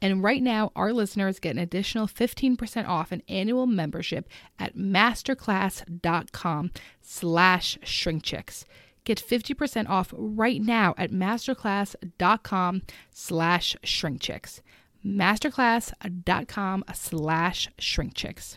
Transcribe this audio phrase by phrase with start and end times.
[0.00, 6.70] And right now, our listeners get an additional 15% off an annual membership at masterclass.com
[7.00, 8.64] slash shrinkchicks.
[9.04, 14.60] Get 50% off right now at masterclass.com slash shrinkchicks.
[15.04, 18.56] Masterclass.com slash shrinkchicks.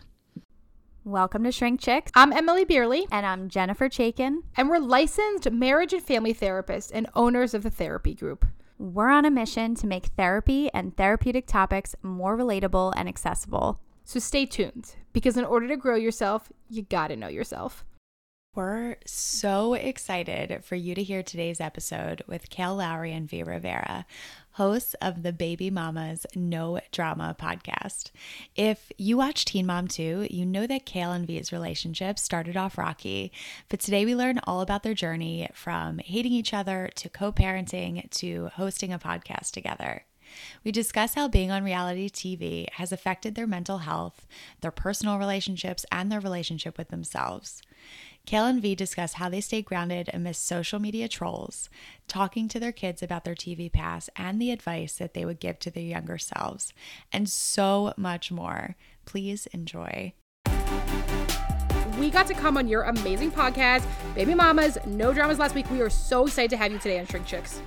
[1.04, 2.12] Welcome to Shrink Chicks.
[2.14, 3.08] I'm Emmalee Bierly.
[3.12, 4.44] And I'm Jennifer Chaikin.
[4.56, 8.46] And we're licensed marriage and family therapists and owners of the therapy group.
[8.82, 13.80] We're on a mission to make therapy and therapeutic topics more relatable and accessible.
[14.06, 17.86] So stay tuned because in order to grow yourself, you gotta know yourself.
[18.56, 24.08] We're so excited for you to hear today's episode with Kail Lowry and Vee Rivera,
[24.54, 28.12] hosts of the Baby Mamas No Drama podcast.
[28.56, 32.78] If you watch Teen Mom 2, you know that Kail and Vee's relationship started off
[32.78, 33.32] rocky,
[33.70, 38.10] but today we learn all about their journey from hating each other to co parenting
[38.12, 40.04] to hosting a podcast together.
[40.64, 44.26] We discuss how being on reality TV has affected their mental health,
[44.62, 47.62] their personal relationships, and their relationship with themselves.
[48.26, 51.70] Kail and Vee discuss how they stay grounded amidst social media trolls,
[52.08, 55.60] talking to their kids about their TV past and the advice that they would give
[55.60, 56.72] to their younger selves,
[57.12, 58.76] and so much more.
[59.06, 60.14] Please enjoy.
[62.00, 65.70] We got to come on your amazing podcast, Baby Mamas, No Dramas last week.
[65.70, 67.62] We are so excited to have you today on Shrink Chicks.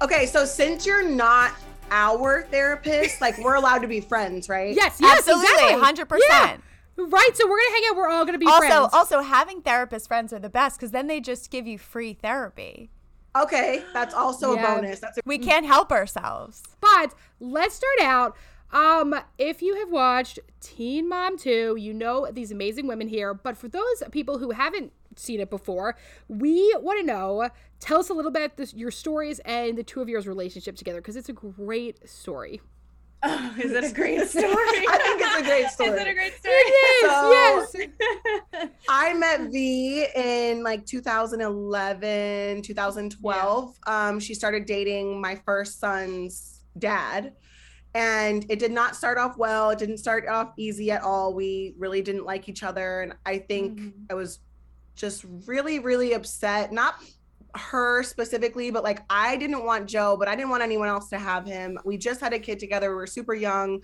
[0.00, 1.52] Okay, so since you're not
[1.90, 4.74] our therapist, like we're allowed to be friends, right?
[4.74, 6.04] Yes, yes, Absolutely, exactly.
[6.04, 6.20] 100%.
[6.28, 6.56] Yeah.
[6.96, 7.96] Right, so we're gonna hang out.
[7.96, 8.90] We're all gonna be also, friends.
[8.92, 12.90] also having therapist friends are the best because then they just give you free therapy.
[13.36, 14.72] Okay, that's also Yeah.
[14.72, 15.00] a bonus.
[15.00, 16.62] That's a- We can't help ourselves.
[16.80, 18.36] But let's start out.
[18.72, 23.34] Um, if you have watched Teen Mom 2, you know these amazing women here.
[23.34, 25.96] But for those people who haven't seen it before,
[26.28, 27.48] we want to know.
[27.80, 31.00] Tell us a little bit this, your stories and the two of yours relationship together
[31.00, 32.60] because it's a great story.
[33.58, 34.44] Is it a great story?
[34.46, 35.88] I think it's a great story.
[35.90, 36.54] Is it a great story?
[36.66, 37.80] Yes, So-
[38.52, 38.70] yes.
[38.88, 43.78] I met Vee in like 2011, 2012.
[43.86, 47.32] Um, she started dating my first son's dad.
[47.96, 49.70] And it did not start off well.
[49.70, 51.32] It didn't start off easy at all.
[51.32, 53.02] We really didn't like each other.
[53.02, 53.92] And I think Mhm.
[54.10, 54.40] I was
[54.96, 56.72] just really, really upset.
[56.72, 56.96] Not
[57.56, 61.18] her specifically, but like I didn't want Jo, but I didn't want anyone else to
[61.18, 61.78] have him.
[61.84, 62.90] We just had a kid together.
[62.90, 63.80] We were super young.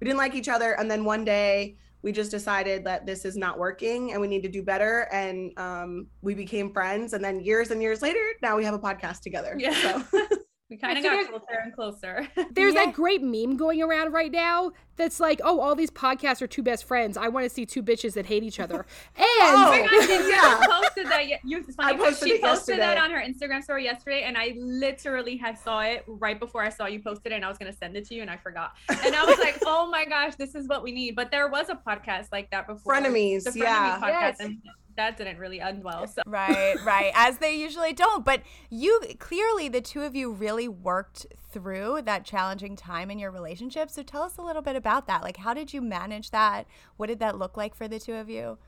[0.00, 0.78] We didn't like each other.
[0.78, 4.42] And then one day we just decided that this is not working and we need
[4.42, 5.08] to do better.
[5.12, 7.12] And um, we became friends.
[7.12, 9.54] And then years and years later, now we have a podcast together.
[9.58, 10.02] Yeah.
[10.10, 10.26] So.
[10.70, 12.28] we kind of So got there's- closer and closer.
[12.52, 12.86] There's Yeah.
[12.86, 16.62] that great meme going around right now that's like, oh, all these podcasts are two
[16.62, 17.16] best friends.
[17.16, 18.86] I want to see two bitches that hate each other.
[19.16, 20.66] And Oh, my god, did Yeah.
[20.68, 21.26] posted that?
[21.26, 24.54] ye- You, it's funny posted she posted that on her Instagram story yesterday, and I
[24.56, 27.72] literally had saw it right before I saw you posted it, and I was gonna
[27.72, 28.72] send it to you, and I forgot.
[28.88, 31.16] And I was like, oh my gosh, this is what we need.
[31.16, 32.94] But there was a podcast like that before.
[32.94, 33.98] Frenemies, the Frenemies yeah.
[34.00, 34.40] podcast, Yes.
[34.40, 34.58] and
[34.96, 36.06] that didn't really end well.
[36.06, 37.12] So Right, right.
[37.14, 38.24] As they usually don't.
[38.24, 43.30] But you clearly, the two of you really worked through that challenging time in your
[43.30, 43.90] relationship.
[43.90, 45.22] So tell us a little bit about that.
[45.22, 46.66] Like, how did you manage that?
[46.96, 48.58] What did that look like for the two of you?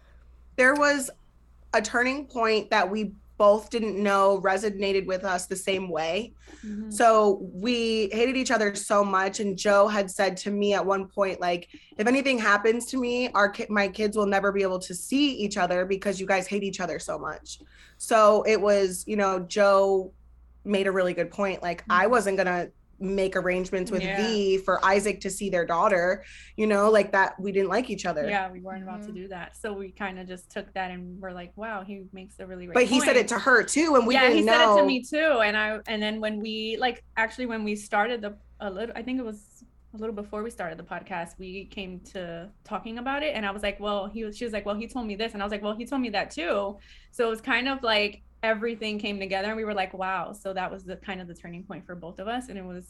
[0.56, 1.10] there was
[1.74, 6.32] a turning point that we both didn't know resonated with us the same way.
[6.64, 6.92] Mhm.
[6.92, 9.40] So we hated each other so much.
[9.40, 11.66] And Jo had said to me at one point, like,
[11.98, 15.26] if anything happens to me, our ki- my kids will never be able to see
[15.44, 17.58] each other because you guys hate each other so much.
[17.98, 20.12] So it was, you know, Jo
[20.64, 21.62] made a really good point.
[21.62, 22.68] Like, I wasn't gonna
[23.02, 24.16] make arrangements with Yeah.
[24.16, 26.24] Vee for Isaac to see their daughter,
[26.56, 28.28] you know, like that we didn't like each other.
[28.28, 29.14] Yeah, we weren't about to Mhm.
[29.14, 29.56] do that.
[29.56, 32.66] So we kind of just took that and we're like, wow, he makes a really
[32.66, 34.52] great But he said it to her too, and we yeah, didn't he know.
[34.52, 35.40] said it to me too.
[35.44, 39.02] And I and then when we like actually when we started the a little I
[39.02, 39.64] think it was
[39.94, 43.50] a little before we started the podcast, we came to talking about it and I
[43.50, 45.44] was like, well, he was she was like, well, he told me this and I
[45.46, 46.78] was like, well, he told me that too.
[47.10, 50.32] So it was kind of like everything came together and we were like, wow.
[50.32, 52.64] So that was the kind of the turning point for both of us and it
[52.64, 52.86] was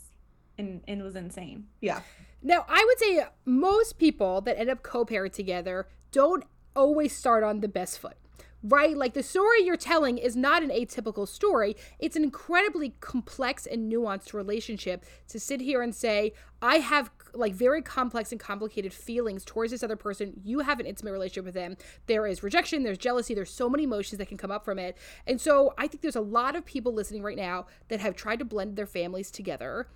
[0.59, 1.67] and, and it was insane.
[1.81, 2.01] Yeah
[2.43, 6.45] now, I would say most people that end up co parent together don't
[6.75, 8.17] always start on the best foot,
[8.63, 8.97] right?
[8.97, 11.77] Like the story you're telling is not an atypical story.
[11.99, 17.55] It's an incredibly complex and nuanced relationship to sit here and say, I have like
[17.55, 20.35] very complex and complicated feelings towards this other person.
[20.45, 21.77] You have an intimate relationship with them.
[22.07, 24.97] There is rejection, there's jealousy, there's so many emotions that can come up from it.
[25.27, 28.39] And so I think there's a lot of people listening right now that have tried
[28.41, 29.89] to blend their families together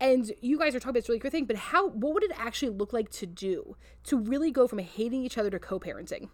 [0.00, 2.32] and you guys are talking about this really great thing, but how what would it
[2.36, 6.28] actually look like to do to really go from hating each other to co-parenting?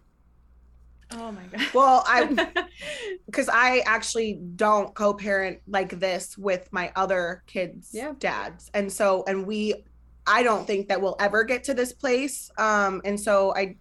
[1.11, 1.61] Oh my god.
[1.73, 2.25] Well, I
[3.25, 8.13] because I actually don't co-parent like this with my other kids' Yeah.
[8.19, 9.85] dads, and so and we,
[10.29, 12.51] I don't think that we'll ever get to this place.
[12.57, 13.77] Um, and so I,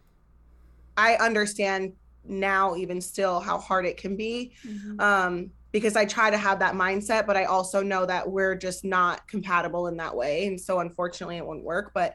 [0.96, 1.92] I understand
[2.24, 4.52] now even still how hard it can be.
[4.66, 5.00] Mhm.
[5.00, 8.86] Um, because I try to have that mindset, but I also know that we're just
[8.86, 11.92] not compatible in that way, and so unfortunately it won't work.
[11.92, 12.14] But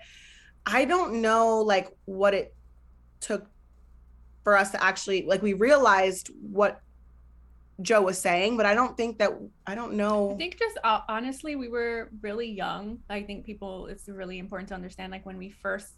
[0.65, 2.55] I don't know like what it
[3.19, 3.45] took
[4.43, 6.81] for us to actually like we realized what
[7.81, 9.31] Jo was saying, but I don't think that
[9.65, 10.31] I don't know.
[10.33, 12.99] I think just uh, honestly, we were really young.
[13.09, 15.97] I think people, it's really important to understand, like when we first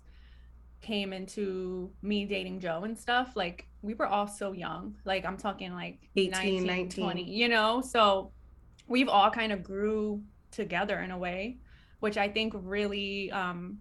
[0.81, 4.95] came into me dating Jo and stuff, like we were all so young.
[5.03, 7.03] Like I'm talking like 18, 19, 19.
[7.03, 7.81] 20, you know?
[7.81, 8.31] So
[8.87, 10.21] we've all kind of grew
[10.51, 11.57] together in a way,
[11.99, 13.79] which I think really, um,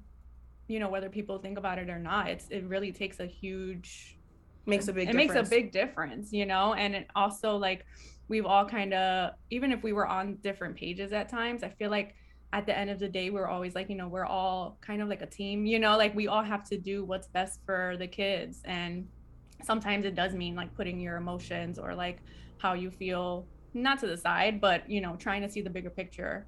[0.67, 4.19] you know, whether people think about it or not, it's it really takes a huge
[4.67, 5.35] makes a big it difference.
[5.35, 7.85] makes a big difference you know and it also like
[8.29, 11.91] we've all kind of even if we were on different pages at times i feel
[11.91, 12.15] like
[12.53, 15.09] at the end of the day we're always like you know we're all kind of
[15.09, 18.07] like a team you know like we all have to do what's best for the
[18.07, 19.07] kids and
[19.63, 22.21] sometimes it does mean like putting your emotions or like
[22.59, 25.91] how you feel not to the side but you know trying to see the bigger
[25.91, 26.47] picture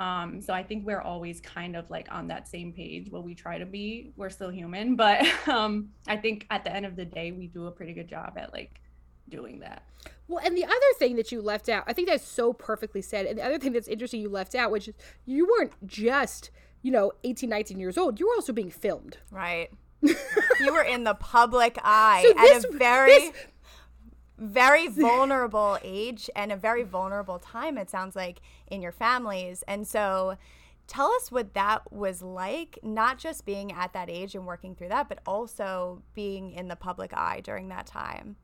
[0.00, 3.34] um so i think we're always kind of like on that same page what we
[3.34, 7.04] try to be we're still human but um i think at the end of the
[7.04, 8.80] day we do a pretty good job at like
[9.28, 9.82] doing that
[10.26, 13.26] Well, and the other thing that you left out, I think that's so perfectly said.
[13.26, 14.94] And the other thing that's interesting you left out, which is
[15.24, 16.50] you weren't just,
[16.82, 19.18] you know, 18, 19 years old, you were also being filmed.
[19.30, 19.68] Right.
[20.02, 23.32] you were in the public eye So at this- a very, this-
[24.40, 29.62] very vulnerable age and a very vulnerable time, it sounds like, in your families.
[29.68, 30.36] And so
[30.86, 34.88] tell us what that was like, not just being at that age and working through
[34.88, 38.36] that, but also being in the public eye during that time.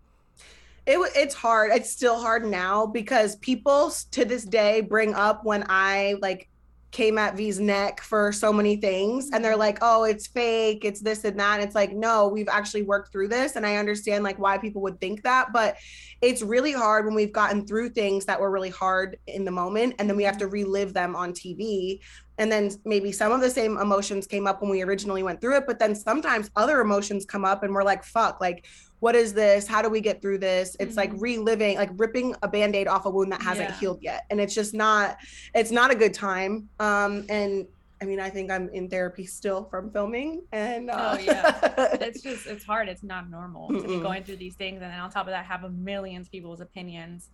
[0.87, 1.73] it it's hard.
[1.73, 6.49] It's still hard now because people to this day bring up when I like
[6.97, 10.83] came at Vee's neck for so many things and they're like, "Oh, it's fake.
[10.83, 14.25] It's this and that." It's like, "No, we've actually worked through this." And I understand
[14.25, 15.77] like why people would think that, but
[16.23, 19.97] it's really hard when we've gotten through things that were really hard in the moment
[19.99, 22.01] and then we have to relive them on TV.
[22.39, 25.57] And then maybe some of the same emotions came up when we originally went through
[25.57, 28.67] it, but then sometimes other emotions come up and we're like, "Fuck, like
[29.01, 29.67] what is this?
[29.67, 30.75] How do we get through this?
[30.81, 33.79] It's like reliving, like ripping a band-aid off a wound that hasn't Yeah.
[33.79, 34.25] healed yet.
[34.31, 35.19] And it's just not,
[35.55, 36.69] it's not a good time.
[36.81, 37.67] Um, and
[38.01, 40.43] I mean, I think I'm in therapy still from filming.
[40.51, 41.97] And uh, Oh, yeah.
[42.01, 44.99] it's just it's hard it's not normal to be going through these things and then
[44.99, 47.29] on top of that have a millions people's opinions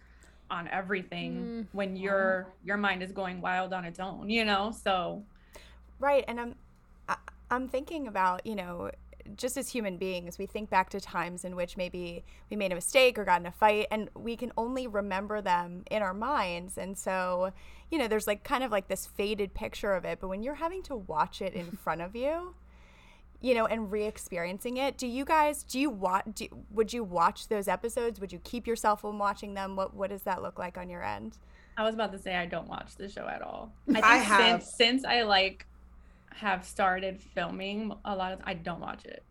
[0.52, 4.72] on everything mm, when your your mind is going wild on its own you know
[4.84, 5.24] so
[6.02, 6.54] Right, and I'm
[7.08, 7.16] I,
[7.50, 8.90] I'm thinking about you know
[9.36, 12.74] just as human beings, we think back to times in which maybe we made a
[12.74, 16.76] mistake or got in a fight, and we can only remember them in our minds.
[16.76, 17.52] And so,
[17.88, 20.18] you know, there's like kind of like this faded picture of it.
[20.20, 22.52] But when you're having to watch it in front of you,
[23.42, 26.24] you know, and re-experiencing it, do you guys do you watch?
[26.34, 28.20] Do, would you watch those episodes?
[28.20, 29.76] Would you keep yourself from watching them?
[29.76, 31.38] What What does that look like on your end?
[31.76, 34.16] i was about to say i don't watch the show at all i think I
[34.16, 34.62] have.
[34.62, 35.66] since since i like
[36.30, 39.22] have started filming a lot of i don't watch it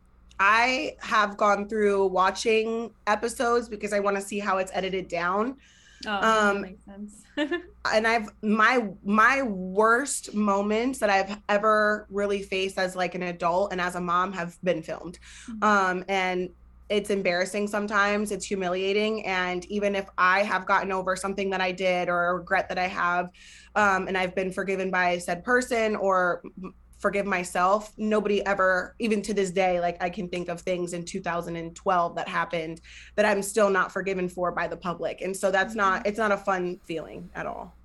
[0.44, 5.58] I have gone through watching episodes because I want to see how it's edited down.
[6.08, 7.24] Oh, that Um, makes sense.
[7.92, 13.72] and I've my my worst moments that I've ever really faced as like an adult
[13.72, 15.18] and as a mom have been filmed.
[15.50, 15.64] Mhm.
[15.64, 16.50] Um and
[16.90, 21.72] it's embarrassing sometimes, it's humiliating and even if I have gotten over something that I
[21.72, 23.30] did or a regret that I have
[23.76, 26.44] um and I've been forgiven by said person or
[27.02, 31.04] forgive myself, nobody ever even to this day like I can think of things in
[31.04, 32.80] 2012 that happened
[33.16, 35.22] that I'm still not forgiven for by the public.
[35.22, 36.10] And so that's not mm-hmm.
[36.10, 37.76] it's not a fun feeling at all.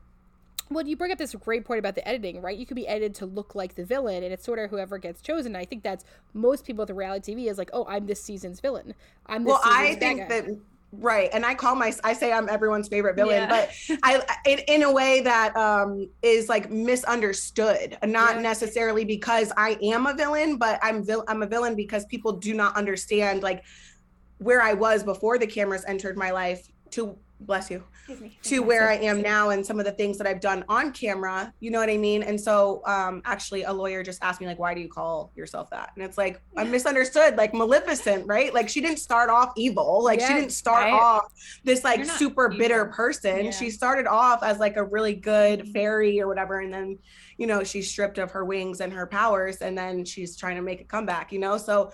[0.68, 2.58] Well, you bring up this great point about the editing, right?
[2.58, 5.22] You could be edited to look like the villain, and it's sort of whoever gets
[5.22, 5.54] chosen.
[5.54, 6.04] I think that's
[6.34, 8.94] most people with reality TV is like, oh, I'm this season's villain.
[9.26, 10.58] I'm this well i think guy." that
[10.92, 13.48] right and i call my i say i'm everyone's favorite villain Yeah.
[13.88, 18.42] but i in, in a way that um is like misunderstood not Yeah.
[18.42, 22.54] necessarily because i am a villain but i'm vil- i'm a villain because people do
[22.54, 23.64] not understand like
[24.38, 27.84] where i was before the cameras entered my life to bless you
[28.42, 31.52] to where I am now and some of the things that I've done on camera,
[31.60, 32.22] you know what I mean?
[32.22, 35.68] And so um actually a lawyer just asked me like why do you call yourself
[35.70, 35.90] that?
[35.96, 38.54] And it's like I'm misunderstood like Maleficent, right?
[38.54, 40.02] Like she didn't start off evil.
[40.02, 40.92] Like she didn't start right.
[40.94, 41.32] off
[41.64, 43.46] this like super bitter person.
[43.46, 43.50] Yeah.
[43.50, 45.72] She started off as like a really good Mhm.
[45.72, 46.98] fairy or whatever and then
[47.38, 50.62] you know she's stripped of her wings and her powers and then she's trying to
[50.62, 51.58] make a comeback, you know?
[51.58, 51.92] So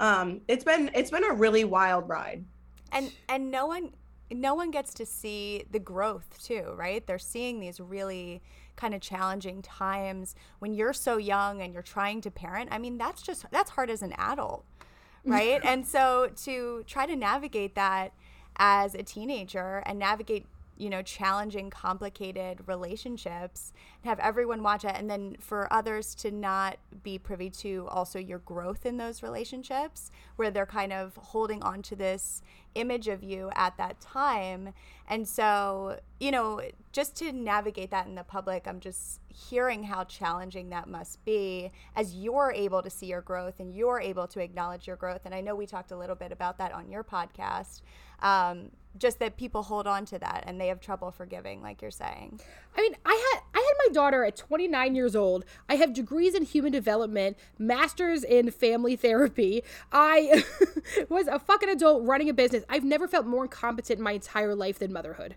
[0.00, 2.44] um it's been it's been a really wild ride.
[2.92, 3.90] and and no one
[4.34, 7.06] no one gets to see the growth too right?
[7.06, 8.42] They're seeing these really
[8.76, 12.70] kind of challenging times when you're so young and you're trying to parent.
[12.72, 14.64] I mean that's just that's hard as an adult
[15.24, 15.60] right?
[15.64, 18.12] And so to try to navigate that
[18.56, 20.46] as a teenager and navigate
[20.76, 23.72] you know challenging complicated relationships
[24.02, 28.18] and have everyone watch it and then for others to not be privy to also
[28.18, 32.42] your growth in those relationships where they're kind of holding on to this
[32.74, 34.72] image of you at that time
[35.08, 36.60] and so you know
[36.92, 41.70] just to navigate that in the public i'm just hearing how challenging that must be
[41.96, 45.34] as you're able to see your growth and you're able to acknowledge your growth and
[45.34, 47.82] i know we talked a little bit about that on your podcast
[48.20, 51.90] um, just that people hold on to that and they have trouble forgiving like you're
[51.90, 52.40] saying
[52.76, 55.44] I mean, I had I had my daughter at 29 years old.
[55.68, 59.62] I have degrees in human development, masters in family therapy.
[59.92, 60.44] I
[61.08, 62.61] was a fucking adult running a business.
[62.68, 65.36] I've never felt more incompetent in my entire life than motherhood.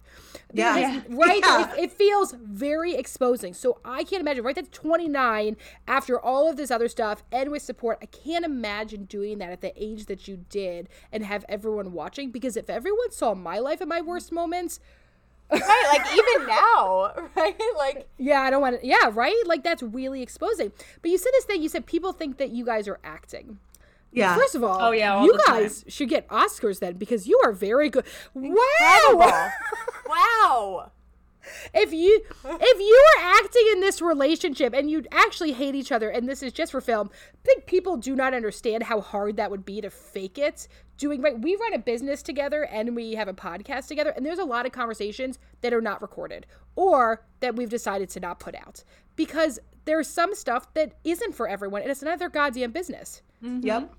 [0.54, 1.02] Yeah.
[1.10, 1.42] Right?
[1.44, 1.74] Yeah.
[1.74, 3.54] It, it feels very exposing.
[3.54, 4.56] So I can't imagine, right?
[4.56, 8.00] That's 29 after all of this other stuff and with support.
[8.02, 12.32] I can't imagine doing that at the age that you did and have everyone watching
[12.32, 14.80] because if everyone saw my life at my worst moments,
[15.52, 18.88] right like even now right like yeah, I don't want to.
[18.88, 19.36] Yeah, right?
[19.46, 20.72] Like that's really exposing.
[21.02, 21.62] But you said this thing.
[21.62, 23.60] You said people think that you guys are acting.
[24.16, 24.36] Yeah.
[24.36, 25.62] First of all, Oh, yeah, all you the time.
[25.64, 28.06] guys should get Oscars then because you are very good.
[28.34, 29.52] Wow.
[30.08, 30.92] Wow
[31.74, 36.10] if you if you are acting in this relationship and you actually hate each other
[36.10, 39.52] and this is just for film, I think people do not understand how hard that
[39.52, 40.68] would be to fake it.
[40.98, 44.40] Doing right, we run a business together and we have a podcast together, and there's
[44.40, 46.46] a lot of conversations that are not recorded
[46.78, 48.84] or that we've decided to not put out
[49.18, 53.22] because there's some stuff that isn't for everyone, and it's none of their goddamn business.
[53.42, 53.94] Yep.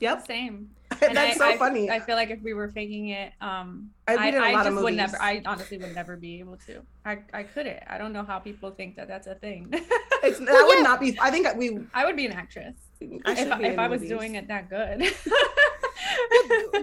[0.00, 0.26] Yep.
[0.26, 0.70] Same.
[1.00, 1.90] That's so I, funny.
[1.90, 4.52] I feel like if we were faking it, um, I'd I, been in a I
[4.52, 5.20] lot of just would never.
[5.20, 6.82] I honestly would never be able to.
[7.04, 7.80] I, I couldn't.
[7.86, 9.72] I don't know how people think that that's a thing.
[10.22, 11.18] It's that would not be.
[11.20, 11.80] I think we.
[11.92, 15.02] I would be an actress I if, I, if I was doing it that good.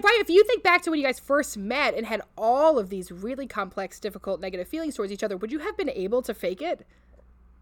[0.04, 2.88] right if you think back to when you guys first met and had all of
[2.88, 6.34] these really complex difficult negative feelings towards each other would you have been able to
[6.34, 6.86] fake it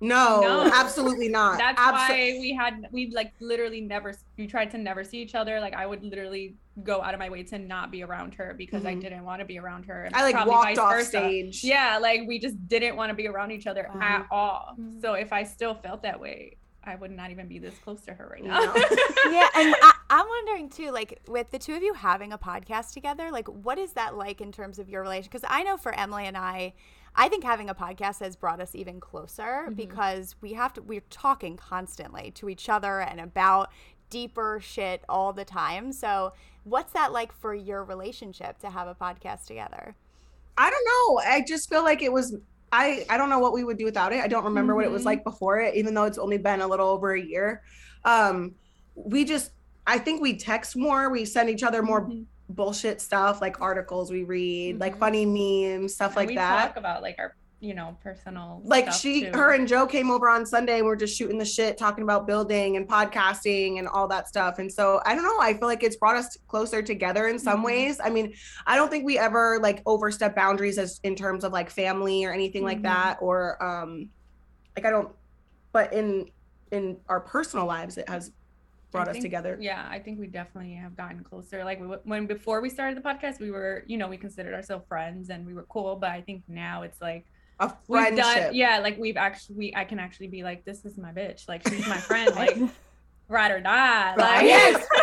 [0.01, 0.71] No, No.
[0.75, 1.59] absolutely not.
[1.59, 5.35] That's Abso- why we had we like literally never we tried to never see each
[5.35, 5.61] other.
[5.61, 8.87] Like I would literally go out of my way to not be around her because
[8.87, 9.01] I Mhm.
[9.03, 10.05] didn't want to be around her.
[10.05, 11.09] and I like probably walked vice off versa.
[11.11, 11.63] stage.
[11.65, 14.01] Yeah, like we just didn't want to be around each other Wow.
[14.01, 14.75] at all.
[14.81, 15.01] Mm.
[15.03, 18.15] So if I still felt that way, I would not even be this close to
[18.15, 18.59] her right now.
[18.59, 18.75] No.
[19.31, 22.95] yeah and I, i'm wondering too like with the two of you having a podcast
[22.95, 25.93] together like what is that like in terms of your relation because i know for
[25.93, 26.73] Emmalee and i
[27.15, 31.03] i think having a podcast has brought us even closer because we have to we're
[31.11, 33.71] talking constantly to each other and about
[34.11, 36.33] deeper shit all the time so
[36.65, 39.95] what's that like for your relationship to have a podcast together
[40.59, 41.23] I don't know.
[41.33, 42.37] I just feel like it was.
[42.71, 44.23] I I don't know what we would do without it.
[44.23, 45.07] I don't remember what it was Mhm.
[45.07, 47.63] like before it, even though it's only been a little over a year.
[48.05, 48.57] Um,
[48.95, 49.53] we just.
[49.87, 51.09] I think we text more.
[51.09, 52.27] We send each other more Mhm.
[52.55, 54.99] Bullshit stuff, like articles we read, like Mhm.
[54.99, 56.67] funny memes, stuff And like we that.
[56.69, 58.63] talk about like our you know, personal.
[58.65, 59.33] like she too.
[59.37, 62.27] her and Jo came over on sunday and we're just shooting the shit talking about
[62.27, 65.83] building and podcasting and all that stuff and so i don't know i feel like
[65.83, 67.65] it's brought us closer together in some Mhm.
[67.67, 68.33] ways i mean
[68.67, 72.33] i don't think we ever like overstep boundaries as in terms of like family or
[72.33, 72.85] anything like Mhm.
[72.85, 74.09] that or um
[74.75, 75.11] like i don't
[75.73, 76.31] but in
[76.73, 78.33] in our personal lives it has
[78.91, 81.65] I brought us together Yeah, I think we definitely have gotten closer.
[81.65, 84.85] Like we- when before we started the podcast, we were, you know, we considered ourselves
[84.89, 85.97] friends and we were cool.
[85.97, 87.25] But I think now it's like
[87.61, 90.85] a we've friendship done, yeah, like we've actually, we, I can actually be like, this
[90.85, 92.57] is my bitch, like she's my friend, like
[93.29, 94.15] ride or die.
[94.17, 94.87] Like, Yes.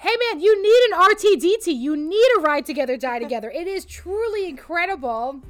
[0.00, 1.76] Hey man, you need an RTDT.
[1.76, 3.50] You need a ride together, die together.
[3.50, 5.42] It is truly incredible.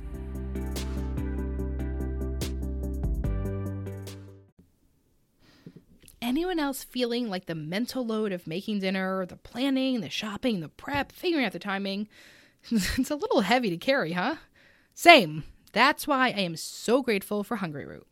[6.20, 10.68] Anyone else feeling like the mental load of making dinner, the planning, the shopping, the
[10.68, 12.08] prep, figuring out the timing?
[12.70, 14.37] it's a little heavy to carry, huh?
[14.94, 15.44] Same.
[15.72, 18.06] That's why I am so grateful for Hungry Root.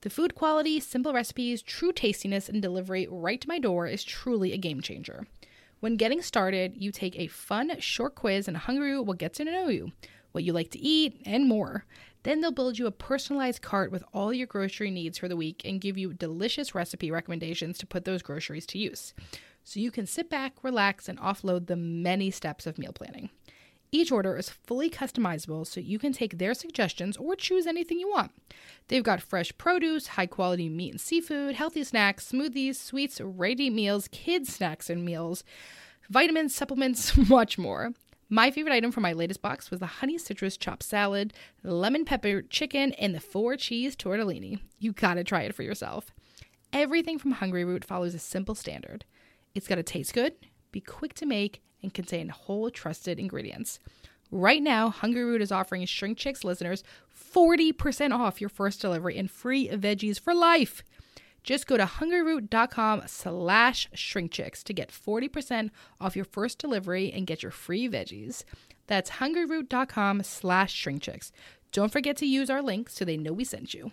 [0.00, 4.52] The food quality, simple recipes, true tastiness, and delivery right to my door is truly
[4.52, 5.26] a game changer.
[5.78, 9.44] When getting started, you take a fun, short quiz, and Hungry Root will get to
[9.44, 9.92] know you,
[10.32, 11.84] what you like to eat, and more.
[12.22, 15.62] Then they'll build you a personalized cart with all your grocery needs for the week
[15.64, 19.14] and give you delicious recipe recommendations to put those groceries to use.
[19.64, 23.30] So you can sit back, relax, and offload the many steps of meal planning.
[23.94, 28.08] Each order is fully customizable so you can take their suggestions or choose anything you
[28.08, 28.32] want.
[28.88, 34.08] They've got fresh produce, high quality meat and seafood, healthy snacks, smoothies, sweets, ready meals,
[34.08, 35.44] kids' snacks and meals,
[36.08, 37.92] vitamins, supplements, much more.
[38.32, 42.06] My favorite item from my latest box was the honey citrus chopped salad, the lemon
[42.06, 44.58] pepper chicken, and the four cheese tortellini.
[44.78, 46.14] You gotta try it for yourself.
[46.72, 49.04] Everything from Hungry Root follows a simple standard.
[49.54, 50.32] It's gotta taste good,
[50.70, 53.78] be quick to make, and contain whole trusted ingredients.
[54.30, 56.82] Right now, Hungry Root is offering Shrink Chicks listeners
[57.14, 60.82] 40% off your first delivery and free veggies for life.
[61.42, 65.70] Just go to hungryroot.com slash shrinkchicks to get 40%
[66.00, 68.44] off your first delivery and get your free veggies.
[68.86, 71.32] That's hungryroot.com slash shrinkchicks.
[71.72, 73.92] Don't forget to use our link so they know we sent you.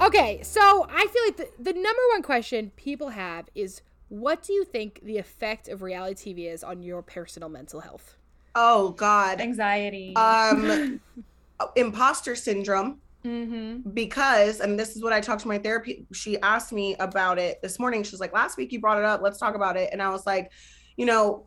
[0.00, 4.52] Okay, so I feel like the, the number one question people have is what do
[4.52, 8.16] you think the effect of reality TV is on your personal mental health?
[8.56, 10.16] oh god anxiety.
[10.16, 11.00] um
[11.76, 13.88] imposter syndrome mm-hmm.
[13.90, 17.60] because and this is what i talked to my therapy she asked me about it
[17.62, 19.90] this morning she was like last week you brought it up let's talk about it
[19.92, 20.50] and i was like
[20.96, 21.46] you know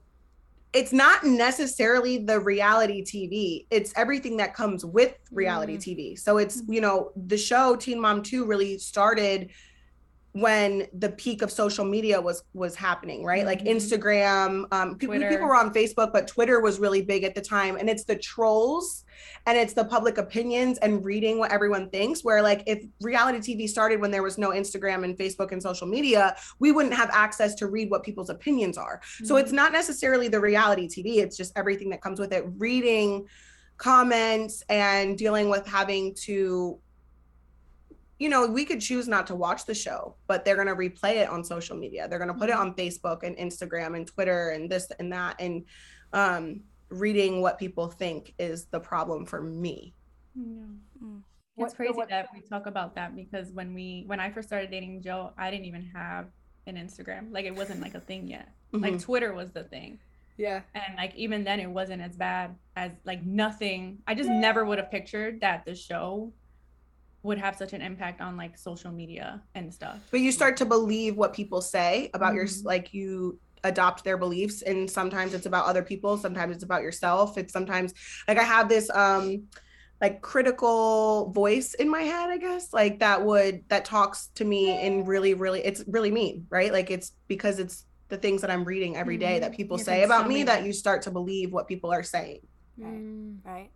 [0.71, 5.81] it's not necessarily the reality tv it's everything that comes with reality Mm.
[5.81, 9.49] tv so it's you know the show teen mom 2 really started
[10.33, 13.75] when the peak of social media was was happening right like Mhm.
[13.75, 15.27] instagram um pe- Twitter.
[15.29, 18.15] people were on facebook but twitter was really big at the time and it's the
[18.15, 19.05] trolls
[19.47, 23.67] and it's the public opinions and reading what everyone thinks where like if reality tv
[23.67, 27.55] started when there was no instagram and facebook and social media we wouldn't have access
[27.55, 29.43] to read what people's opinions are so Mm-hmm.
[29.43, 33.25] it's not necessarily the reality tv it's just everything that comes with it reading
[33.77, 36.77] comments and dealing with having to
[38.19, 41.15] you know, we could choose not to watch the show, but they're going to replay
[41.15, 42.07] it on social media.
[42.07, 45.37] They're going to put it on Facebook and Instagram and Twitter and this and that.
[45.39, 45.63] And
[46.11, 49.95] um, reading what people think is the problem for me.
[50.35, 50.43] Yeah.
[51.01, 51.21] Mm.
[51.57, 55.01] It's crazy that we talk about that because when we when I first started dating
[55.01, 56.27] Jo, I didn't even have
[56.67, 57.33] an Instagram.
[57.33, 58.49] Like it wasn't like a thing yet.
[58.73, 58.83] Mm-hmm.
[58.83, 59.99] Like Twitter was the thing.
[60.37, 60.61] Yeah.
[60.73, 63.99] And like even then it wasn't as bad as like nothing.
[64.07, 66.31] I just never would have pictured that the show
[67.23, 69.99] would have such an impact on like social media and stuff.
[70.11, 72.37] But you start to believe what people say about mm-hmm.
[72.37, 76.81] your like you adopt their beliefs and sometimes it's about other people, sometimes it's about
[76.81, 77.37] yourself.
[77.37, 77.93] It's sometimes
[78.27, 79.43] like I have this um
[79.99, 84.81] like critical voice in my head, I guess, like that would that talks to me
[84.81, 86.71] in really really it's really mean, right?
[86.71, 89.41] Like it's because it's the things that I'm reading every day mm-hmm.
[89.41, 92.39] that people You're say about me that you start to believe what people are saying.
[92.77, 92.93] Right.
[92.93, 93.37] Mm.
[93.43, 93.71] Right.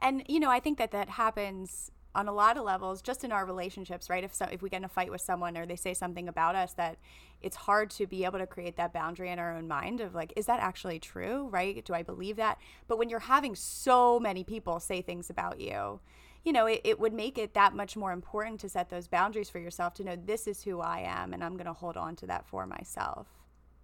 [0.00, 3.30] And you know, I think that that happens on a lot of levels just in
[3.30, 4.24] our relationships right?
[4.24, 6.56] If so if we get in a fight with someone or they say something about
[6.56, 6.96] us that
[7.42, 10.32] it's hard to be able to create that boundary in our own mind of like
[10.34, 11.84] is that actually true right?
[11.84, 12.58] Do i believe that?
[12.88, 16.00] But when you're having so many people say things about you
[16.44, 19.50] you know it, it would make it that much more important to set those boundaries
[19.50, 22.16] for yourself to know this is who i am and i'm going to hold on
[22.16, 23.26] to that for myself.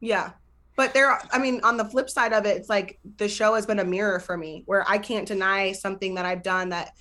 [0.01, 0.31] Yeah.
[0.75, 3.67] But there i mean on the flip side of it it's like the show has
[3.67, 6.95] been a mirror for me where i can't deny something that i've done that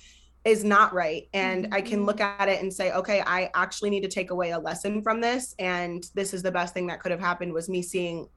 [0.44, 1.28] is not right.
[1.32, 2.42] And i can look mm-hmm.
[2.42, 5.54] at it and say okay i actually need to take away a lesson from this.
[5.58, 8.28] And this is the best thing that could have happened was me seeing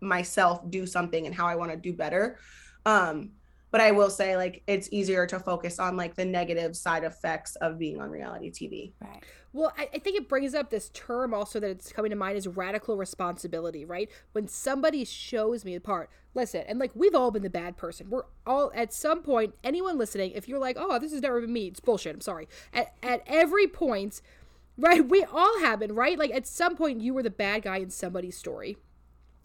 [0.00, 2.38] myself do something and how i want to do better.
[2.86, 3.32] Um
[3.70, 7.56] but i will say like it's easier to focus on like the negative side effects
[7.56, 11.32] of being on reality tv right well, I, I, think it brings up this term
[11.32, 14.10] also that it's coming to mind is radical responsibility, right?
[14.32, 18.10] When somebody shows me a part, listen, and like we've all been the bad person.
[18.10, 21.52] We're all at some point, anyone listening, if you're like, oh, this has never been
[21.52, 22.16] me, it's bullshit.
[22.16, 22.48] I'm sorry.
[22.72, 24.20] At at every point,
[24.76, 25.08] right?
[25.08, 26.18] We all have been, right?
[26.18, 28.76] Like at some point, you were the bad guy in somebody's story.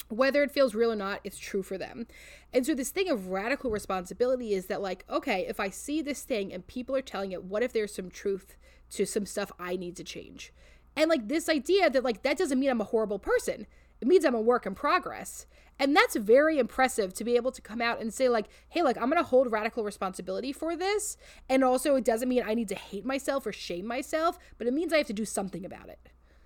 [0.08, 2.08] Whether it feels real or not, it's true for them.
[2.52, 6.24] And so, this thing of radical responsibility is that, like, okay, if I see this
[6.24, 8.58] thing and people are telling it, what if there's some truth
[8.91, 10.54] to some stuff I need to change.
[10.95, 13.67] And like this idea that like that doesn't mean I'm a horrible person.
[14.02, 15.45] It means I'm a work in progress.
[15.82, 18.97] And that's very impressive to be able to come out and say like, "Hey, like
[18.97, 21.15] I'm going to hold radical responsibility for this."
[21.47, 24.73] And also it doesn't mean I need to hate myself or shame myself, but it
[24.73, 25.99] means I have to do something about it.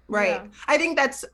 [0.07, 0.41] Right.
[0.41, 0.47] Yeah.
[0.67, 1.25] I think that's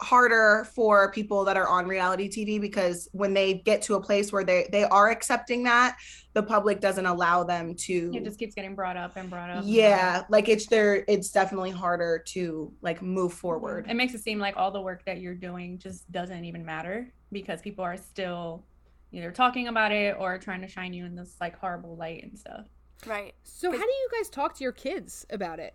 [0.00, 4.32] harder for people that are on reality TV because when they get to a place
[4.32, 5.96] where they they are accepting that,
[6.32, 9.64] the public doesn't allow them to it just keeps getting brought up and brought up.
[9.66, 13.86] Yeah, like it's there it's definitely harder to like move forward.
[13.88, 17.12] It makes it seem like all the work that you're doing just doesn't even matter
[17.32, 18.64] because people are still
[19.12, 22.38] either talking about it or trying to shine you in this like horrible light and
[22.38, 22.66] stuff.
[23.06, 23.34] Right.
[23.42, 25.74] So how do you guys talk to your kids about it?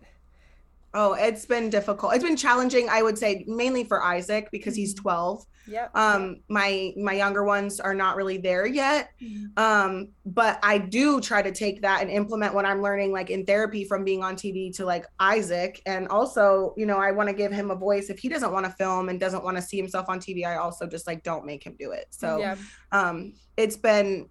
[0.98, 2.14] Oh, it's been difficult.
[2.14, 5.02] It's been challenging, I would say, mainly for Isaac because he's mm-hmm.
[5.02, 5.46] 12.
[5.68, 5.88] Yeah.
[5.94, 9.10] Um, my my younger ones are not really there yet.
[9.20, 9.62] Mm-hmm.
[9.62, 13.44] Um, but I do try to take that and implement what I'm learning like in
[13.44, 15.82] therapy from being on TV to like Isaac.
[15.84, 18.08] And also, you know, I want to give him a voice.
[18.08, 20.56] If he doesn't want to film and doesn't want to see himself on TV, I
[20.56, 22.06] also just like don't make him do it.
[22.10, 22.56] So yeah.
[22.92, 24.30] um it's been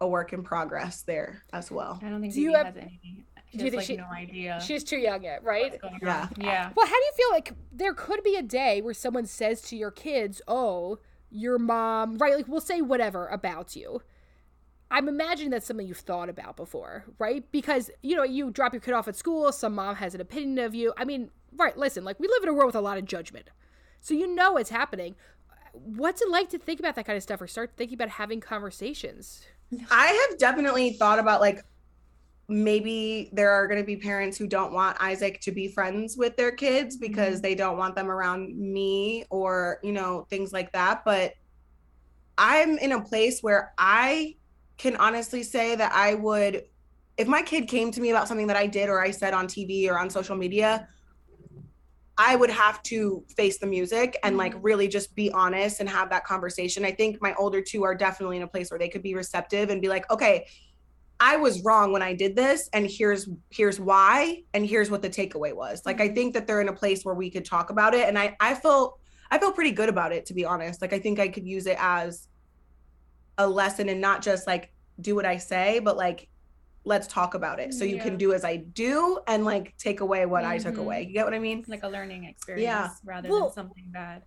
[0.00, 1.98] a work in progress there as well.
[2.04, 3.24] I don't think do you have anything
[3.56, 4.60] do you think like she, no idea.
[4.64, 5.78] She's too young yet, right?
[6.02, 6.28] Yeah.
[6.36, 6.70] Yeah.
[6.76, 9.76] Well, how do you feel like there could be a day where someone says to
[9.76, 10.98] your kids, "Oh,
[11.30, 12.34] your mom," right?
[12.34, 14.02] Like we'll say whatever about you.
[14.90, 17.44] I'm imagining that's something you've thought about before, right?
[17.50, 20.64] Because you know, you drop your kid off at school, some mom has an opinion
[20.64, 20.92] of you.
[20.96, 23.50] I mean, right, listen, like we live in a world with a lot of judgment.
[24.00, 25.16] So you know it's happening.
[25.72, 28.40] What's it like to think about that kind of stuff or start thinking about having
[28.40, 29.44] conversations?
[29.90, 31.64] I have definitely thought about like
[32.48, 36.36] maybe there are going to be parents who don't want Isaac to be friends with
[36.36, 37.42] their kids because mm-hmm.
[37.42, 41.04] they don't want them around me or, you know, things like that.
[41.04, 41.34] But
[42.36, 44.36] I'm in a place where I
[44.76, 46.64] can honestly say that I would,
[47.16, 49.46] if my kid came to me about something that I did or I said on
[49.46, 50.88] TV or on social media,
[52.16, 54.62] I would have to face the music and like mm-hmm.
[54.62, 56.84] really just be honest and have that conversation.
[56.84, 59.70] I think my older two are definitely in a place where they could be receptive
[59.70, 60.46] and be like, okay,
[61.24, 65.08] I was wrong when I did this and here's here's why and here's what the
[65.08, 65.80] takeaway was.
[65.86, 66.14] Like I mm-hmm.
[66.14, 68.52] think that they're in a place where we could talk about it and I I
[68.52, 68.98] feel
[69.30, 70.82] I feel pretty good about it to be honest.
[70.82, 72.28] Like I think I could use it as
[73.38, 76.28] a lesson and not just like do what I say, but like
[76.84, 77.72] let's talk about it.
[77.72, 78.02] So you yeah.
[78.02, 80.52] can do as I do and like take away what mm-hmm.
[80.52, 81.00] I took away.
[81.00, 81.08] Mm-hmm.
[81.08, 81.64] You get what I mean?
[81.66, 82.90] Like a learning experience yeah.
[83.02, 84.24] rather well, than something bad.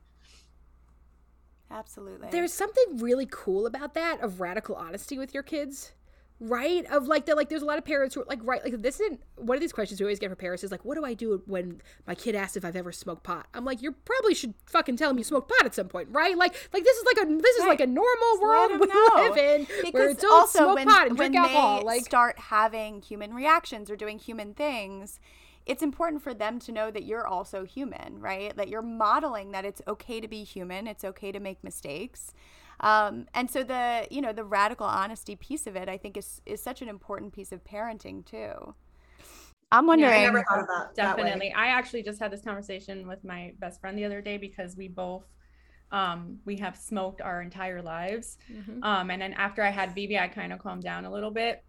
[1.69, 2.29] Absolutely.
[2.31, 5.91] There's something really cool about that of radical honesty with your kids
[6.39, 6.85] right?
[6.91, 8.99] Of like that like there's a lot of parents who are like right like this
[8.99, 11.13] isn't one of these questions we always get for parents is like what do i
[11.13, 13.47] do when my kid asks if i've ever smoked pot?
[13.53, 16.37] I'm like you probably should fucking tell them you smoked pot at some point right?
[16.37, 19.11] Like like this is like a this is like a normal Just world we know.
[19.15, 22.05] live in where because it's don't also smoke when, pot and when drink alcohol like
[22.05, 25.19] start having human reactions or doing human things
[25.65, 28.55] it's important for them to know that you're also human right?
[28.55, 32.33] That you're modeling that it's okay to be human it's okay to make mistakes
[32.79, 36.41] um, and so the you know the radical honesty piece of it i think is
[36.45, 38.73] is such an important piece of parenting too
[39.71, 40.95] i'm wondering I I never thought of that.
[40.95, 44.37] that definitely i actually just had this conversation with my best friend the other day
[44.37, 45.25] because we both
[45.91, 48.83] um we have smoked our entire lives Mhm.
[48.83, 51.63] um and then after i had Vivi i kind of calmed down a little bit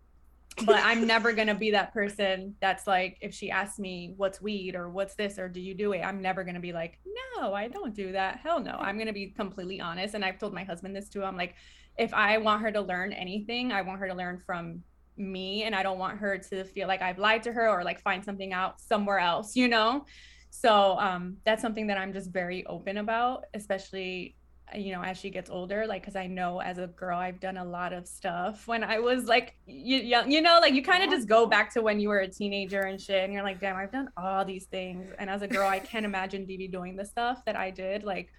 [0.67, 4.75] but i'm never gonna be that person that's like if she asks me what's weed
[4.75, 6.01] or what's this or do you do it?
[6.01, 6.99] I'm never gonna be like
[7.37, 8.41] no i don't do that.
[8.43, 8.73] Hell no.
[8.73, 10.15] I'm gonna be completely honest.
[10.15, 11.23] And i've told my husband this too.
[11.25, 11.55] I'm like
[11.99, 14.83] if i want her to learn anything i want her to learn from
[15.17, 15.65] me.
[15.65, 18.25] And i don't want her to feel like i've lied to her or like find
[18.25, 20.05] something out somewhere else you know?
[20.51, 24.35] So um that's something that i'm just very open about especially
[24.75, 27.57] you know as she gets older like because i know as a girl i've done
[27.57, 31.03] a lot of stuff when i was like you, young you know like you kind
[31.03, 33.61] of just go back to when you were a teenager and shit and you're like
[33.61, 36.97] damn i've done all these things and as a girl i can't imagine Vivi doing
[36.97, 38.31] the stuff that i did like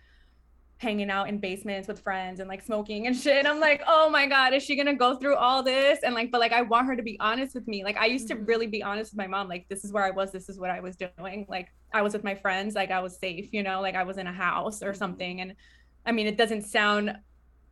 [0.77, 3.45] hanging out in basements with friends and like smoking and shit.
[3.45, 5.99] I'm like, oh my God, is she gonna go through all this?
[6.03, 7.83] And like, but like, I want her to be honest with me.
[7.83, 8.47] Like, I used to Mhm.
[8.47, 9.49] really be honest with my mom.
[9.49, 11.45] Like, this is where I was, this is what I was doing.
[11.49, 14.17] Like, I was with my friends, like, I was safe, you know, like I was
[14.17, 15.41] in a house or something.
[15.41, 15.53] And
[16.05, 17.15] I mean, it doesn't sound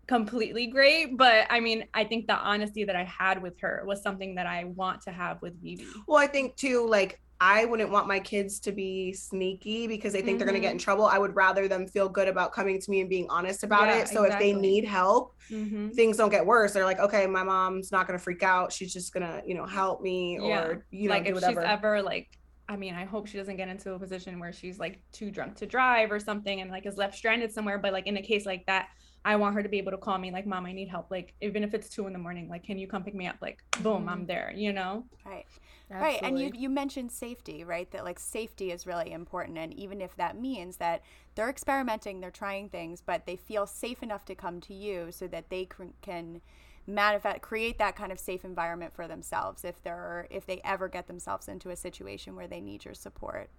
[0.07, 4.01] completely great, but I mean, I think the honesty that I had with her was
[4.01, 5.85] something that I want to have with Vivi.
[6.07, 10.21] Well, I think too, like I wouldn't want my kids to be sneaky because they
[10.21, 11.05] think they're gonna get in trouble.
[11.05, 13.99] I would rather them feel good about coming to me and being honest about Yeah,
[13.99, 14.07] it.
[14.07, 15.91] So if they need help, Mm-hmm.
[15.91, 16.73] things don't get worse.
[16.73, 18.73] They're like, okay, my mom's not gonna freak out.
[18.73, 20.59] She's just gonna, you know, help me Yeah.
[20.61, 21.61] or you know, like do if whatever.
[21.61, 22.27] she's ever like
[22.69, 25.55] i mean i hope she doesn't get into a position where she's like too drunk
[25.55, 28.45] to drive or something and like is left stranded somewhere but like in a case
[28.45, 28.89] like that
[29.25, 31.33] i want her to be able to call me like mom i need help like
[31.41, 33.63] even if it's two in the morning like can you come pick me up like
[33.81, 34.27] boom i'm mm-hmm.
[34.27, 35.45] there you know right
[35.89, 36.19] Right.
[36.21, 37.89] And you you mentioned safety, right?
[37.91, 41.01] That like safety is really important and even if that means that
[41.35, 45.27] they're experimenting, they're trying things, but they feel safe enough to come to you so
[45.27, 46.41] that they can, can
[46.87, 51.07] manifest create that kind of safe environment for themselves if they're if they ever get
[51.07, 53.49] themselves into a situation where they need your support.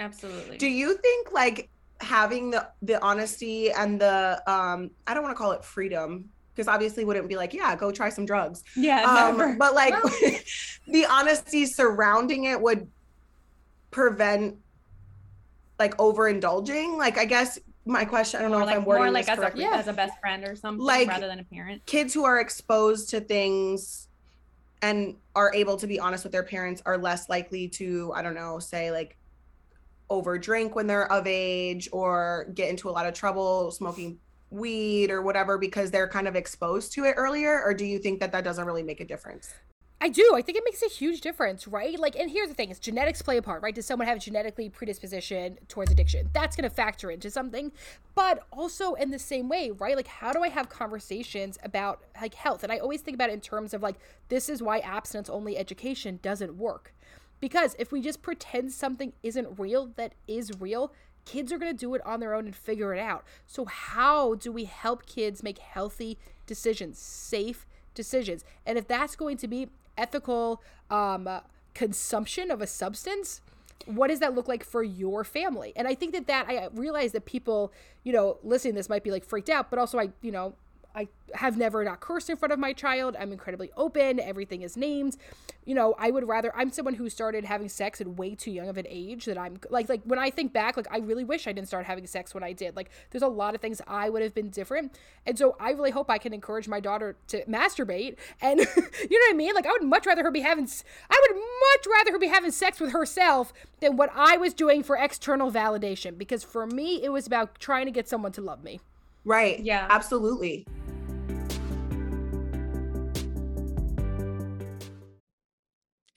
[0.00, 1.68] absolutely do you think like
[2.00, 6.68] having the the honesty and the um I don't want to call it freedom because
[6.68, 8.64] obviously wouldn't be like, yeah, go try some drugs.
[8.74, 9.56] yeah um, never.
[9.58, 9.94] but like
[10.88, 12.88] the honesty surrounding it would
[13.90, 14.56] prevent
[15.78, 19.04] like overindulging like i guess my question i don't know More if like, i'm wording
[19.04, 19.56] more like this as a.
[19.56, 19.70] Yeah.
[19.74, 23.10] as a best friend or something Like- rather than a parent kids who are exposed
[23.10, 24.08] to things
[24.82, 28.34] and are able to be honest with their parents are less likely to i don't
[28.34, 29.16] know say like
[30.10, 34.18] over drink when they're of age or get into a lot of trouble smoking
[34.50, 38.20] weed or whatever because they're kind of exposed to it earlier or do you think
[38.20, 39.54] that that doesn't really make a difference
[39.98, 40.32] I do.
[40.34, 41.98] I think it makes a huge difference, right?
[41.98, 43.74] Like, and here's the thing: is genetics play a part, right?
[43.74, 46.28] Does someone have a genetically predisposition towards addiction?
[46.34, 47.72] That's going to factor into something,
[48.14, 49.96] but also in the same way, right?
[49.96, 52.62] Like, how do I have conversations about like health?
[52.62, 53.96] And I always think about it in terms of like,
[54.28, 56.92] this is why abstinence-only education doesn't work,
[57.40, 60.92] because if we just pretend something isn't real that is real.
[61.24, 63.24] Kids are going to do it on their own and figure it out.
[63.48, 68.44] So, how do we help kids make healthy decisions, safe decisions.
[68.64, 71.28] And if that's going to be ethical um,
[71.74, 73.40] consumption of a substance,
[73.86, 75.72] what does that look like for your family?
[75.76, 77.72] And I think that that I realize that people,
[78.04, 80.54] you know, listening this might be like freaked out, but also I, you know,
[80.96, 83.16] I have never not cursed in front of my child.
[83.18, 84.18] I'm incredibly open.
[84.18, 85.18] Everything is named.
[85.66, 86.50] You know, I would rather.
[86.56, 89.26] I'm someone who started having sex at way too young of an age.
[89.26, 91.84] That I'm like, like when I think back, like I really wish I didn't start
[91.84, 92.76] having sex when I did.
[92.76, 94.98] Like, there's a lot of things I would have been different.
[95.26, 98.16] And so I really hope I can encourage my daughter to masturbate.
[98.40, 99.54] And you know what I mean?
[99.54, 100.66] Like, I would much rather her be having.
[101.10, 104.82] I would much rather her be having sex with herself than what I was doing
[104.82, 106.16] for external validation.
[106.16, 108.80] Because for me, it was about trying to get someone to love me.
[109.24, 109.86] right Yeah.
[109.90, 110.64] absolutely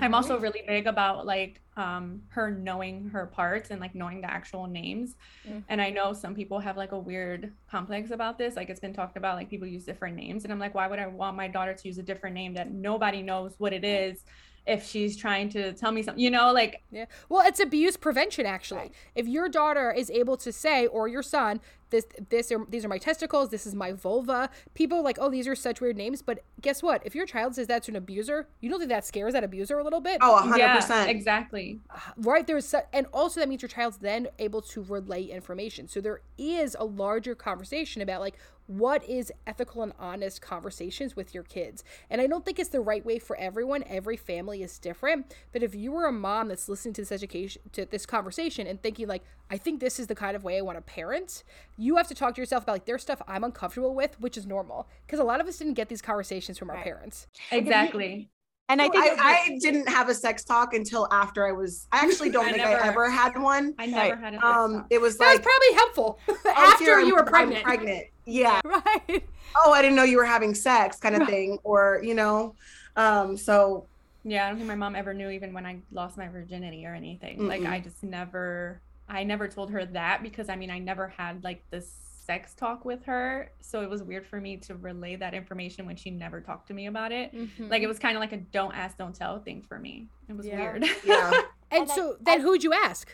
[0.00, 4.30] I'm also really big about like um her knowing her parts and like knowing the
[4.30, 5.16] actual names.
[5.48, 5.64] Mm.
[5.68, 8.56] And I know some people have like a weird complex about this.
[8.56, 10.98] Like it's been talked about like people use different names and I'm like why would
[10.98, 14.24] I want my daughter to use a different name that nobody knows what it is
[14.66, 17.06] if she's trying to tell me something, you know, like Yeah.
[17.28, 18.92] Well, it's abuse prevention actually.
[19.14, 21.60] If your daughter is able to say or your son,
[21.90, 24.50] this this are these are my testicles, this is my vulva.
[24.74, 27.02] People like, "Oh, these are such weird names." But guess what?
[27.04, 29.84] If your child says that's an abuser, you don't think that scares that abuser a
[29.84, 30.18] little bit?
[30.20, 30.58] Oh, 100%.
[30.58, 31.80] yeah, exactly.
[32.16, 36.00] right there's su- and also that means your child's then able to relay information so
[36.00, 41.42] there is a larger conversation about like what is ethical and honest conversations with your
[41.42, 45.34] kids and i don't think it's the right way for everyone every family is different
[45.52, 48.80] but if you were a mom that's listening to this education to this conversation and
[48.82, 51.42] thinking like i think this is the kind of way i want to parent
[51.80, 54.46] you have to talk to yourself about like there's stuff i'm uncomfortable with which is
[54.46, 56.84] normal because a lot of us didn't get these conversations from our Right.
[56.84, 58.28] parents Exactly.
[58.68, 59.16] And I think I,
[59.48, 61.88] I didn't have a sex talk until after I was.
[61.90, 63.74] I actually don't I think never- I ever had one.
[63.80, 64.22] I never Right.
[64.22, 67.58] had a Um, it was that like was probably helpful oh, after you were pregnant
[67.58, 68.04] I'm pregnant.
[68.26, 68.60] Yeah.
[68.64, 69.24] right
[69.56, 72.54] Oh, I didn't know you were having sex, kind of thing, or you know.
[72.94, 73.36] Um.
[73.36, 73.86] So
[74.22, 76.94] Yeah, I don't think my mom ever knew even when I lost my virginity or
[76.94, 77.48] anything.
[77.48, 77.70] Like Mm-mm.
[77.72, 78.80] I just never
[79.10, 81.90] I never told her that because I mean I never had like this
[82.26, 83.50] sex talk with her.
[83.60, 86.74] So it was weird for me to relay that information when she never talked to
[86.74, 87.34] me about it.
[87.34, 87.68] Mm-hmm.
[87.68, 90.06] Like it was kind of like a don't ask, don't tell thing for me.
[90.28, 90.60] It was Yeah.
[90.60, 90.84] weird.
[91.04, 91.30] yeah,
[91.72, 93.08] And, And I- so then I- who'd you ask?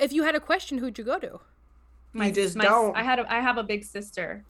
[0.00, 1.40] If you had a question, who'd you go to?
[2.12, 2.94] My- just my- don't.
[2.96, 4.44] I had a, I have a big sister.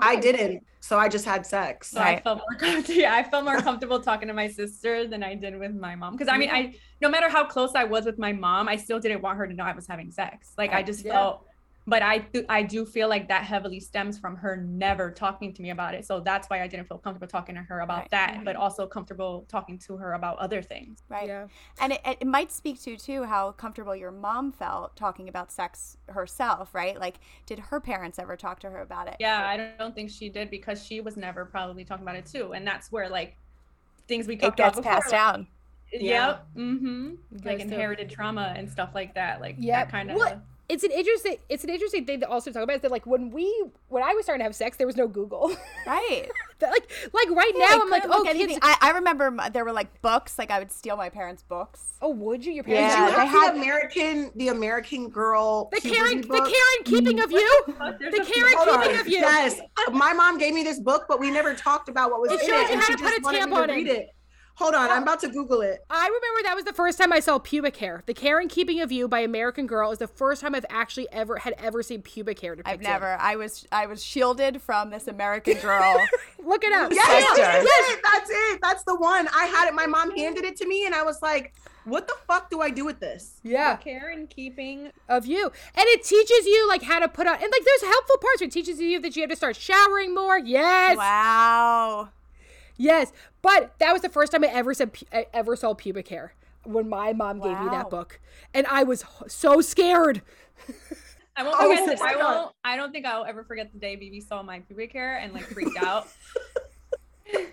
[0.00, 0.64] I didn't.
[0.80, 1.90] So I just had sex.
[1.90, 5.22] So I felt more com- yeah, I felt more comfortable talking to my sister than
[5.22, 6.14] I did with my mom.
[6.16, 8.98] Because I mean, I no matter how close I was with my mom, I still
[9.00, 10.52] didn't want her to know I was having sex.
[10.56, 11.12] Like I just Yeah.
[11.12, 11.46] felt,
[11.86, 15.62] but I do, I do feel like that heavily stems from her never talking to
[15.62, 16.04] me about it.
[16.06, 18.10] So that's why I didn't feel comfortable talking to her about Right.
[18.10, 21.02] that, but also comfortable talking to her about other things.
[21.08, 21.26] right.
[21.26, 21.46] Yeah.
[21.80, 25.96] And it, it might speak to too how comfortable your mom felt talking about sex
[26.08, 26.98] herself, right?
[27.00, 27.16] Like,
[27.46, 29.16] did her parents ever talk to her about it?
[29.18, 32.26] Yeah, I don't, don't think she did because she was never probably talking about it
[32.26, 33.36] too, and that's where like
[34.06, 35.46] things we talked It gets about before, passed like, down.
[35.92, 36.46] Yep.
[36.56, 37.08] Mm-hmm.
[37.32, 39.40] Goes Like to- inherited trauma and stuff like that.
[39.40, 39.86] Like Yep.
[39.86, 40.16] that kind of.
[40.16, 43.04] Well, it's an interesting it's an interesting thing to also talk about is that like
[43.06, 45.54] when we when I was starting to have sex, there was no Google.
[45.86, 46.28] Right.
[46.60, 48.58] That, like like right Yeah, now I I'm like, couldn't oh kids.
[48.62, 50.38] I, I remember m- there were like books.
[50.38, 51.96] Like I would steal my parents' books.
[52.02, 52.52] Oh, would you?
[52.52, 55.96] Your Did parents Yeah, you they have had- the American, the American Girl, the Karen
[55.96, 56.44] caring the book?
[56.52, 57.64] caring keeping of you?
[57.66, 59.00] The a few- keeping on.
[59.00, 59.18] of you.
[59.20, 59.58] Yes,
[59.88, 62.40] uh, my mom gave me this book, but we never talked about what was It
[62.42, 63.72] in shows it, you and how she to put just a wanted me tampon to
[63.72, 63.78] in.
[63.78, 64.08] read it.
[64.60, 65.86] Hold on, I'm about to Google it.
[65.88, 68.02] I remember that was the first time I saw pubic hair.
[68.04, 71.38] The Caring Keeping of You by American Girl is the first time I've actually ever
[71.38, 72.74] had ever seen pubic hair depicted.
[72.74, 73.16] I've never.
[73.18, 75.96] I was I was shielded from this American girl.
[76.44, 76.92] Look it up.
[76.92, 77.42] Yes, Sister.
[77.42, 78.00] that's it.
[78.02, 78.60] That's it.
[78.60, 79.28] That's the one.
[79.34, 79.72] I had it.
[79.72, 81.54] My mom handed it to me, and I was like,
[81.84, 85.44] "What the fuck do I do with this?" Yeah, care and keeping of you.
[85.74, 88.42] And it teaches you like how to put on and like there's helpful parts.
[88.42, 90.38] It teaches you that you have to start showering more.
[90.38, 90.98] Yes.
[90.98, 92.10] wow.
[92.80, 93.12] Yes.
[93.42, 96.32] But that was the first time I ever said I ever saw pubic hair
[96.64, 98.20] when my mom gave me that book.
[98.54, 100.22] And I was so scared.
[101.36, 102.00] I won't Oh, forget.
[102.00, 102.54] I won't.
[102.64, 105.44] I don't think I'll ever forget the day Vivi saw my pubic hair and like
[105.44, 106.08] freaked out.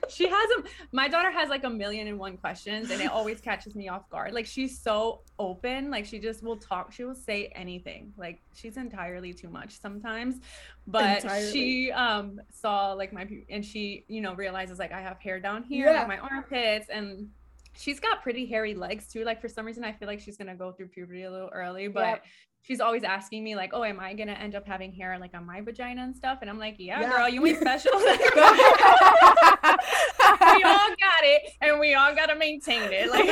[0.09, 0.63] she has a.
[0.91, 4.09] My daughter has like a million and one questions, and it always catches me off
[4.09, 4.33] guard.
[4.33, 5.89] Like she's so open.
[5.91, 6.91] Like she just will talk.
[6.91, 8.13] She will say anything.
[8.17, 10.39] Like she's entirely too much sometimes.
[10.87, 11.51] But Entirely.
[11.51, 15.63] she um saw like my and she you know realizes like I have hair down
[15.63, 15.99] here, Yeah.
[15.99, 17.29] like my armpits, and
[17.75, 19.23] she's got pretty hairy legs too.
[19.23, 21.87] Like for some reason, I feel like she's gonna go through puberty a little early,
[21.87, 22.25] but Yep.
[22.67, 25.45] She's always asking me like, "Oh, am I gonna end up having hair like on
[25.45, 27.09] my vagina and stuff?" And I'm like, "Yeah, Yeah.
[27.09, 27.91] girl, you ain't special.
[27.97, 28.03] we
[30.63, 33.25] all got it, and we all gotta maintain it." Like,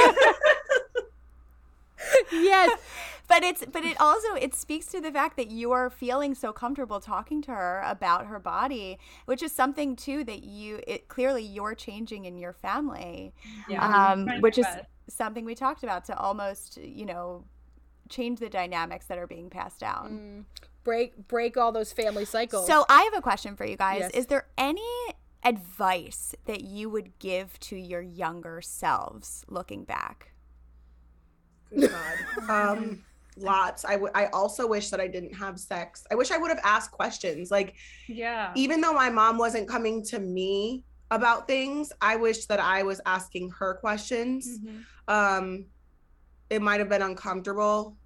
[2.32, 2.80] yes.
[3.28, 6.54] But it's but it also it speaks to the fact that you are feeling so
[6.54, 11.44] comfortable talking to her about her body, which is something too that you it clearly
[11.44, 13.34] you're changing in your family.
[13.68, 14.68] yeah, um, which is
[15.10, 17.44] something we talked about to almost you know
[18.10, 20.46] change the dynamics that are being passed down.
[20.84, 22.68] Break break all those family cycles.
[22.68, 24.00] So I have a question for you guys.
[24.02, 24.12] Yes.
[24.12, 24.82] Is there any
[25.44, 30.32] advice that you would give to your younger selves looking back?
[31.74, 32.50] Good God.
[32.50, 33.04] Um,
[33.38, 33.84] lots.
[33.86, 36.06] I w- I also wish that I didn't have sex.
[36.12, 37.50] I wish I would have asked questions.
[37.52, 37.76] Like,
[38.08, 42.84] yeah, even though my mom wasn't coming to me about things, I wish that I
[42.84, 44.60] was asking her questions.
[44.60, 44.84] Mhm.
[45.08, 45.66] Um,
[46.50, 47.98] it might have been uncomfortable,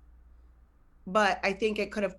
[1.06, 2.16] but I think it could have.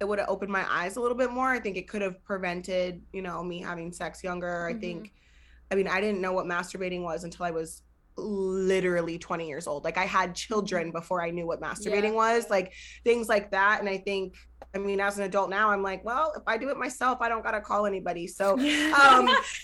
[0.00, 1.48] It would have opened my eyes a little bit more.
[1.48, 4.66] I think it could have prevented, you know, me having sex younger.
[4.66, 4.80] I mm-hmm.
[4.80, 5.12] think,
[5.72, 7.82] I mean, I didn't know what masturbating was until I was
[8.16, 9.82] literally 20 years old.
[9.82, 10.98] Like I had children mm-hmm.
[10.98, 13.80] before I knew what masturbating was, like things like that.
[13.80, 14.36] And I think,
[14.74, 17.28] I mean, as an adult now, I'm like, well, if I do it myself, I
[17.28, 18.26] don't gotta call anybody.
[18.26, 18.58] So, um,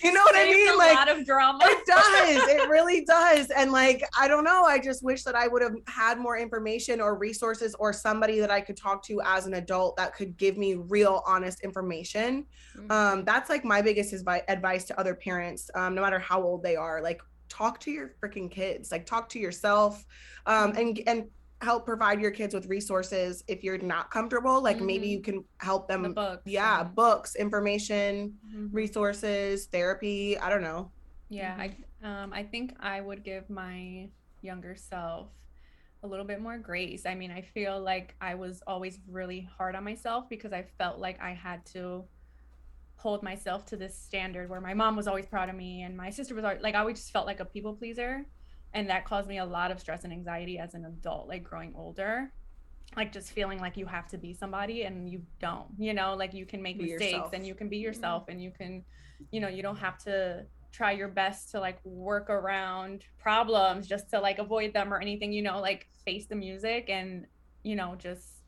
[0.03, 0.73] you know what I mean?
[0.73, 1.59] a Like lot of drama.
[1.63, 2.49] it does.
[2.49, 3.51] It really does.
[3.51, 4.65] And like, I don't know.
[4.65, 8.51] I just wish that I would have had more information or resources or somebody that
[8.51, 12.47] I could talk to as an adult that could give me real, honest information.
[12.91, 16.63] Um, that's like my biggest advi- advice to other parents, um, no matter how old
[16.63, 17.03] they are.
[17.03, 18.91] Like, talk to your freaking kids.
[18.91, 20.05] Like, talk to yourself,
[20.47, 21.25] um, and and
[21.65, 24.63] help provide your kids with resources if you're not comfortable.
[24.63, 25.11] Like, maybe Mhm.
[25.11, 26.03] you can help them.
[26.03, 26.43] the books.
[26.47, 28.69] Yeah, and- books, information, Mhm.
[28.73, 30.39] resources, therapy.
[30.39, 30.91] I don't know.
[31.29, 34.11] Yeah, I um I think I would give my
[34.43, 35.29] younger self
[36.03, 37.07] a little bit more grace.
[37.07, 40.99] I mean, I feel like I was always really hard on myself because I felt
[40.99, 42.05] like I had to
[42.97, 46.11] hold myself to this standard where my mom was always proud of me and my
[46.11, 48.27] sister was always, like I always just felt like a people pleaser
[48.75, 51.73] and that caused me a lot of stress and anxiety as an adult like growing
[51.77, 52.33] older.
[52.97, 56.35] Like just feeling like you have to be somebody and you don't, you know, like
[56.35, 57.33] you can make Be mistakes yourself.
[57.33, 58.85] and you can be yourself and you can
[59.31, 64.11] you know you don't have to try your best to like work around problems just
[64.11, 67.27] to like avoid them or anything you know like face the music and
[67.63, 68.43] you know just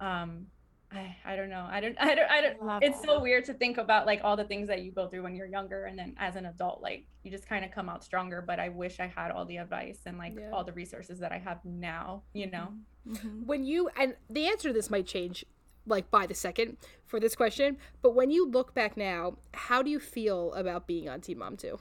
[0.00, 0.46] um
[0.94, 1.66] I, I don't know.
[1.70, 3.06] I don't I don't I don't Love it's that.
[3.06, 5.46] so weird to think about like all the things that you go through when you're
[5.46, 8.60] younger and then as an adult like you just kind of come out stronger but
[8.60, 10.50] I wish I had all the advice and like Yeah.
[10.52, 12.68] all the resources that I have now, you know.
[13.08, 13.46] Mm-hmm.
[13.46, 15.44] when you and the answer to this might change
[15.86, 19.90] like by the second for this question but when you look back now how do
[19.90, 21.78] you feel about being on Teen Mom 2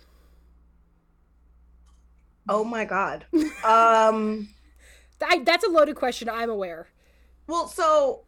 [2.49, 3.25] Oh my god.
[3.63, 4.49] um
[5.23, 6.87] I, that's a loaded question i'm aware
[7.45, 8.23] well so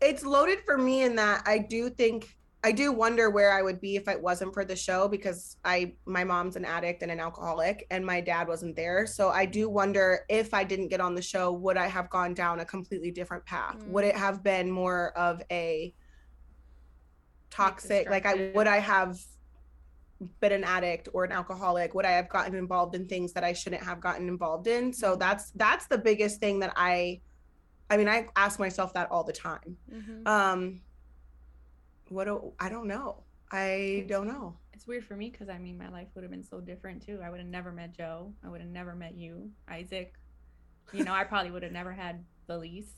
[0.00, 3.80] it's loaded for me in that I do think I do wonder where I would
[3.80, 7.20] be if it wasn't for the show because I my mom's an addict and an
[7.20, 9.06] alcoholic and my dad wasn't there.
[9.06, 12.34] So I do wonder if I didn't get on the show would I have gone
[12.34, 13.84] down a completely different path?
[13.86, 15.94] Would it have been more of a
[17.50, 19.18] toxic like I would I have
[20.40, 21.94] been an addict or an alcoholic?
[21.94, 24.92] Would I have gotten involved in things that I shouldn't have gotten involved in?
[24.92, 25.20] So mm-hmm.
[25.20, 27.20] that's that's the biggest thing that I
[27.90, 29.76] I mean, I ask myself that all the time.
[29.90, 30.26] Mhm.
[30.26, 30.80] Um
[32.08, 33.22] what do I don't know.
[33.50, 34.56] I don't know.
[34.72, 37.20] It's weird for me because I mean, my life would have been so different too.
[37.24, 38.32] I would have never met Jo.
[38.44, 40.14] I would have never met you, Isaac.
[40.92, 42.92] You know, I probably would have never had Velisse.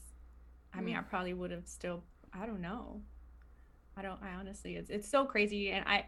[0.72, 2.04] I mean, I probably would have still.
[2.32, 3.00] I don't know.
[3.96, 4.22] I don't.
[4.22, 6.06] I honestly, it's it's so crazy, and I,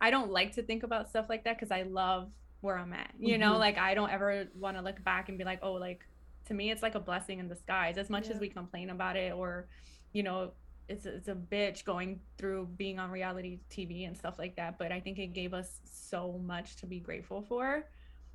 [0.00, 2.30] I don't like to think about stuff like that because I love
[2.60, 3.12] where I'm at.
[3.18, 3.58] You know, Mhm.
[3.58, 6.04] like I don't ever want to look back and be like, oh, like
[6.46, 7.98] to me, it's like a blessing in disguise.
[7.98, 9.68] As much as we complain about it, or,
[10.12, 10.52] you know,
[10.88, 14.78] it's it's a bitch going through being on reality TV and stuff like that.
[14.78, 17.88] But I think it gave us so much to be grateful for.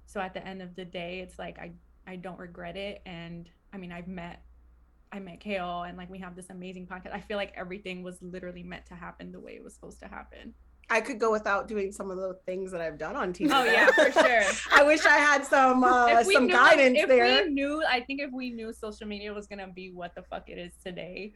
[0.05, 1.71] So at the end of the day, it's like I
[2.05, 3.01] I don't regret it.
[3.05, 4.43] And I mean, I've met
[5.11, 7.13] I met Kail and like we have this amazing podcast.
[7.13, 10.07] I feel like everything was literally meant to happen the way it was supposed to
[10.07, 10.53] happen.
[10.89, 13.49] I could go without doing some of the things that I've done on TV.
[13.53, 14.43] Oh yeah, for sure.
[14.71, 17.43] I wish I had some uh, some knew, guidance if there.
[17.45, 20.49] we knew, I think if we knew social media was gonna be what the fuck
[20.49, 21.33] it is today,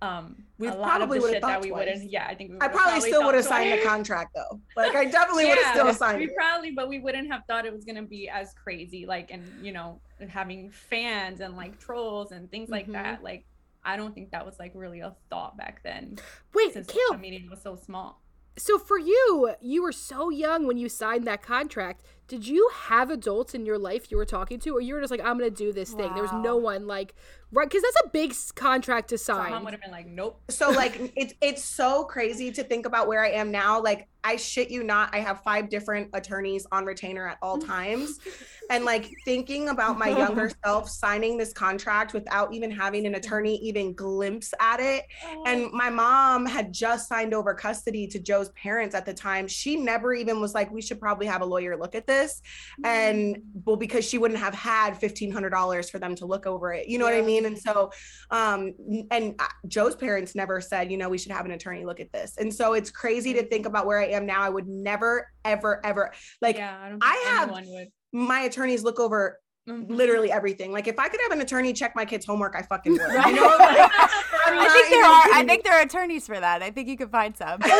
[0.00, 1.86] um, We a lot of probably shit that thought we twice.
[1.86, 2.10] wouldn't.
[2.10, 4.60] Yeah, I think we I would've probably still would have signed the contract though.
[4.76, 6.34] Like I definitely would have still signed we it.
[6.36, 9.06] probably, but we wouldn't have thought it was gonna be as crazy.
[9.06, 12.94] Like, and you know, having fans and like trolls and things like Mhm.
[12.94, 13.22] that.
[13.22, 13.44] Like,
[13.84, 16.18] I don't think that was like really a thought back then,
[16.52, 18.20] Wait, since Kail, social media was so small.
[18.56, 22.02] So for you, you were so young when you signed that contract.
[22.28, 25.10] Did you have adults in your life you were talking to, or you were just
[25.10, 26.14] like, "I'm gonna do this thing"?
[26.14, 27.14] There was no one like,
[27.50, 27.68] right?
[27.68, 29.64] Because that's a big contract to Someone sign.
[29.64, 33.22] would have been like, "Nope." so like it's it's so crazy to think about where
[33.22, 33.82] I am now.
[33.82, 38.18] Like I shit you not, I have five different attorneys on retainer at all times.
[38.70, 43.56] and like thinking about my younger self signing this contract without even having an attorney
[43.56, 45.04] even glimpse at it.
[45.46, 49.46] And my mom had just signed over custody to Jo's parents at the time.
[49.46, 52.40] She never even was like, we should probably have a lawyer look at this.
[52.84, 56.88] And well, because she wouldn't have had $1,500 for them to look over it.
[56.88, 57.46] You know what I mean?
[57.46, 57.90] And so,
[58.30, 58.72] um,
[59.10, 62.12] and uh, Jo's parents never said, you know, we should have an attorney look at
[62.12, 62.36] this.
[62.38, 64.40] And so it's crazy to think about where I am now.
[64.42, 67.88] I would never, ever, ever like yeah, I, I have- would.
[68.12, 69.38] my attorneys look over
[69.68, 69.88] Mhm.
[69.90, 70.72] literally everything.
[70.72, 73.00] Like if I could have an attorney check my kids' homework, I fucking would.
[73.00, 73.26] Right.
[73.28, 73.78] You know, like,
[74.46, 75.22] I'm I not think there even are.
[75.38, 76.62] I think there are attorneys for that.
[76.64, 77.60] I think you could find some.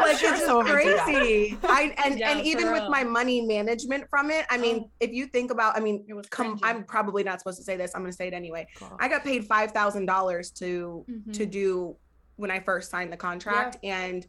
[0.00, 1.04] like sure it's just someone would do that.
[1.04, 1.56] crazy.
[1.62, 4.90] I and Yeah, and for even with my money management from it, I mean, Oh.
[5.00, 6.58] if you think about, I mean, It come.
[6.62, 7.92] I'm probably not supposed to say this.
[7.94, 8.66] I'm gonna say it anyway.
[8.76, 8.94] Cool.
[9.00, 11.50] I got paid five thousand dollars to to Mhm.
[11.50, 11.96] do
[12.36, 14.26] when I first signed the contract, and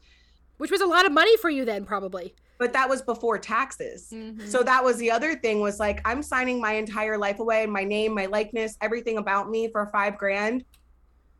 [0.58, 2.34] which was a lot of money for you then, probably.
[2.60, 4.10] but that was before taxes.
[4.14, 4.48] Mhm.
[4.48, 7.84] So that was the other thing was like I'm signing my entire life away, my
[7.84, 10.64] name, my likeness, everything about me for five grand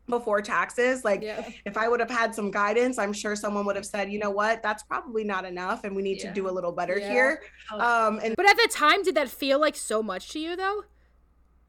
[0.06, 1.02] before taxes.
[1.02, 1.48] Like Yeah.
[1.64, 4.28] if I would have had some guidance, I'm sure someone would have said, you know
[4.30, 6.28] what, that's probably not enough, and we need Yeah.
[6.28, 7.10] to do a little better Yeah.
[7.10, 7.42] here.
[7.72, 10.56] Oh, Um, and But at the time, did that feel like so much to you
[10.56, 10.84] though?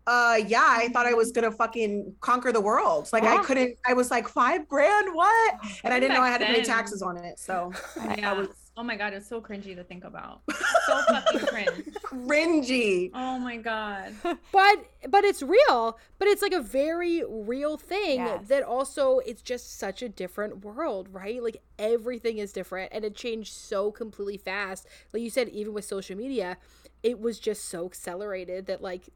[0.07, 3.09] Uh, yeah, I thought I was gonna fucking conquer the world.
[3.11, 3.77] Like I couldn't.
[3.85, 5.55] I was like five grand, what?
[5.83, 7.39] And I didn't know I had to pay taxes on it.
[7.39, 8.31] So I, yeah.
[8.31, 10.41] I was oh my god, it's so cringy to think about.
[10.85, 11.85] So fucking cringe.
[12.03, 13.09] cringy.
[13.15, 14.13] Oh my god.
[14.51, 15.97] But but it's real.
[16.19, 18.47] But it's like a very real thing Yes.
[18.49, 21.41] that also it's just such a different world, right?
[21.41, 24.85] Like everything is different and it changed so completely fast.
[25.11, 26.57] Like you said, even with social media,
[27.01, 29.09] it was just so accelerated that like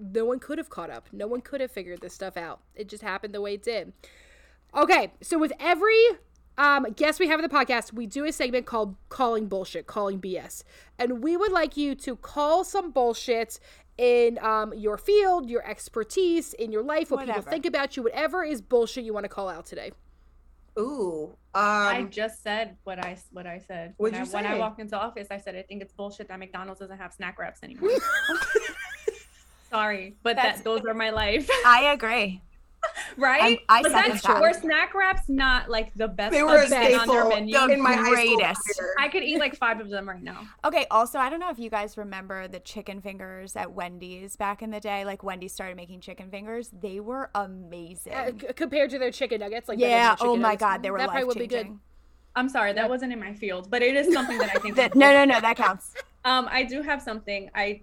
[0.00, 1.08] no one could have caught up.
[1.12, 2.60] No one could have figured this stuff out.
[2.74, 3.92] It just happened the way it did.
[4.74, 6.02] Okay, so with every
[6.56, 10.20] um, guest we have in the podcast, we do a segment called Calling Bullshit, Calling
[10.20, 10.62] BS.
[10.98, 13.58] And we would like you to call some bullshit
[13.98, 18.44] in um, your field, your expertise, in your life, what people think about you, whatever
[18.44, 19.92] is bullshit you want to call out today.
[20.78, 21.36] Ooh.
[21.52, 23.94] I Um, just said what I what I said.
[23.96, 26.38] When you I, When I walked into office, I said I think it's bullshit that
[26.38, 27.90] McDonald's doesn't have snack wraps anymore.
[29.70, 32.42] Sorry, but That's- that those are my life, I agree.
[33.18, 33.58] right?
[33.68, 34.40] I but that's that.
[34.40, 37.54] were snack wraps not like the best they were a thing on their staple menu.
[37.54, 38.80] The in my greatest.
[38.98, 40.46] I could eat like five of them right now.
[40.64, 44.62] Okay, also, I don't know if you guys remember the chicken fingers at Wendy's back
[44.62, 45.04] in the day.
[45.04, 46.70] Like, Wendy started making chicken fingers.
[46.80, 48.14] They were amazing.
[48.14, 50.90] Uh, c- compared to their chicken nuggets, like yeah, regular oh my nuggets, God, they
[50.90, 51.78] were that life probably would be good.
[52.34, 54.76] I'm sorry, that wasn't in my field, but it is something that I think.
[54.80, 55.94] That- no, no, no, that counts.
[56.22, 57.48] Um, I do have something.
[57.54, 57.80] I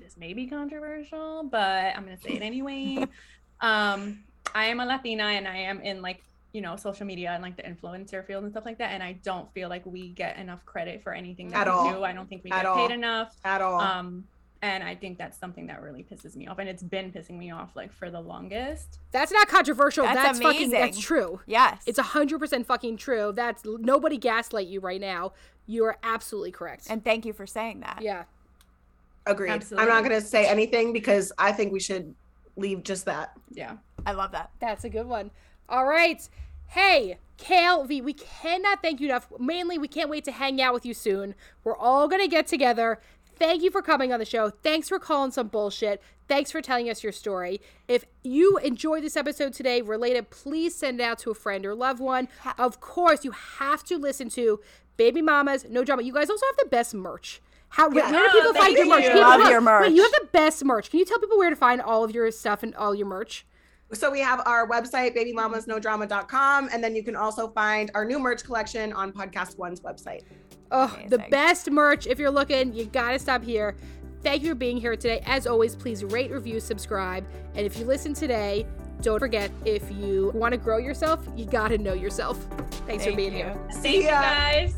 [0.00, 3.04] this may be controversial, but I'm gonna say it anyway.
[3.60, 4.24] um,
[4.54, 6.22] I am a Latina and I am in like
[6.52, 9.12] you know social media and like the influencer field and stuff like that, and I
[9.22, 11.92] don't feel like we get enough credit for anything that At we all.
[11.92, 12.04] do.
[12.04, 12.76] I don't think we At get all.
[12.88, 13.36] paid enough.
[13.44, 13.80] at all.
[13.80, 14.24] Um,
[14.62, 16.58] And I think that's something that really pisses me off.
[16.58, 18.98] And it's been pissing me off like for the longest.
[19.10, 20.04] That's not controversial.
[20.04, 20.80] That's That's, fucking amazing.
[20.80, 21.40] that's true.
[21.46, 21.82] Yes.
[21.86, 23.32] It's a hundred percent fucking true.
[23.34, 25.32] That's nobody gaslight you right now.
[25.66, 26.88] You are absolutely correct.
[26.90, 28.00] and thank you for saying that.
[28.02, 28.24] yeah.
[29.26, 29.50] Agreed.
[29.50, 29.82] Absolutely.
[29.82, 32.14] I'm not going to say anything because I think we should
[32.56, 33.36] leave just that.
[33.50, 33.76] Yeah.
[34.06, 34.50] I love that.
[34.60, 35.30] That's a good one.
[35.68, 36.26] All right.
[36.68, 39.26] Hey, Kail Vee, we cannot thank you enough.
[39.38, 41.34] Mainly, we can't wait to hang out with you soon.
[41.64, 43.00] We're all going to get together.
[43.36, 44.50] Thank you for coming on the show.
[44.50, 46.02] Thanks for calling some bullshit.
[46.28, 47.60] Thanks for telling us your story.
[47.88, 51.74] If you enjoyed this episode today, related, please send it out to a friend or
[51.74, 52.28] loved one.
[52.58, 54.60] Of course, you have to listen to
[54.96, 56.02] Baby Mamas, No Drama.
[56.02, 57.40] You guys also have the best merch.
[57.70, 59.04] How where, where do people Oh, find your merch?
[59.04, 59.10] you.
[59.10, 59.82] Can Love hold your merch.
[59.88, 60.90] Wait, you have the best merch.
[60.90, 63.46] Can you tell people where to find all of your stuff and all your merch?
[63.92, 68.44] So we have our website, babymamasnodrama.com, and then you can also find our new merch
[68.44, 70.22] collection on PodcastOne's website.
[70.70, 72.06] Oh, the best merch.
[72.06, 73.76] If you're looking, you gotta stop here.
[74.22, 75.22] Thank you for being here today.
[75.26, 77.26] As always, please rate, review, subscribe.
[77.54, 78.66] And if you listen today,
[79.00, 82.36] don't forget if you want to grow yourself, you gotta know yourself.
[82.86, 83.38] Thanks for being you.
[83.38, 83.56] here.
[83.72, 84.74] Thank you guys.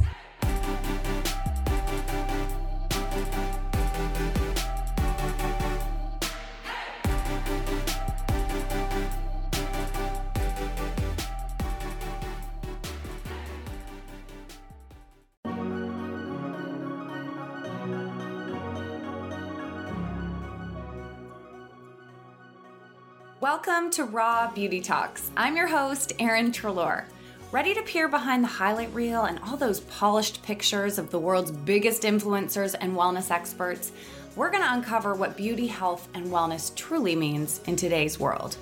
[23.65, 25.31] Welcome to Raw Beauty Talks.
[25.37, 27.05] I'm your host, Erin Treloar.
[27.53, 31.53] Ready to peer behind the highlight reel and all those polished pictures of the world's
[31.53, 33.93] biggest influencers and wellness experts?
[34.35, 38.57] We're going to uncover what beauty, health, and wellness truly means in today's world.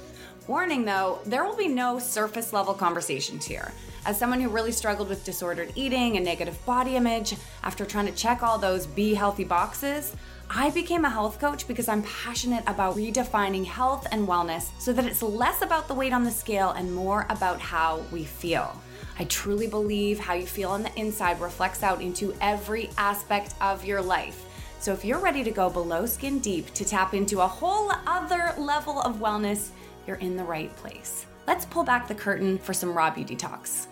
[0.47, 3.73] Warning though, there will be no surface level conversations here.
[4.05, 8.13] As someone who really struggled with disordered eating and negative body image after trying to
[8.13, 10.15] check all those be healthy boxes,
[10.53, 15.05] I became a health coach because I'm passionate about redefining health and wellness so that
[15.05, 18.77] it's less about the weight on the scale and more about how we feel.
[19.17, 23.85] I truly believe how you feel on the inside reflects out into every aspect of
[23.85, 24.45] your life.
[24.81, 28.53] So if you're ready to go below skin deep to tap into a whole other
[28.59, 29.69] level of wellness,
[30.05, 31.27] you're in the right place.
[31.47, 33.87] Let's pull back the curtain for some raw beauty talks.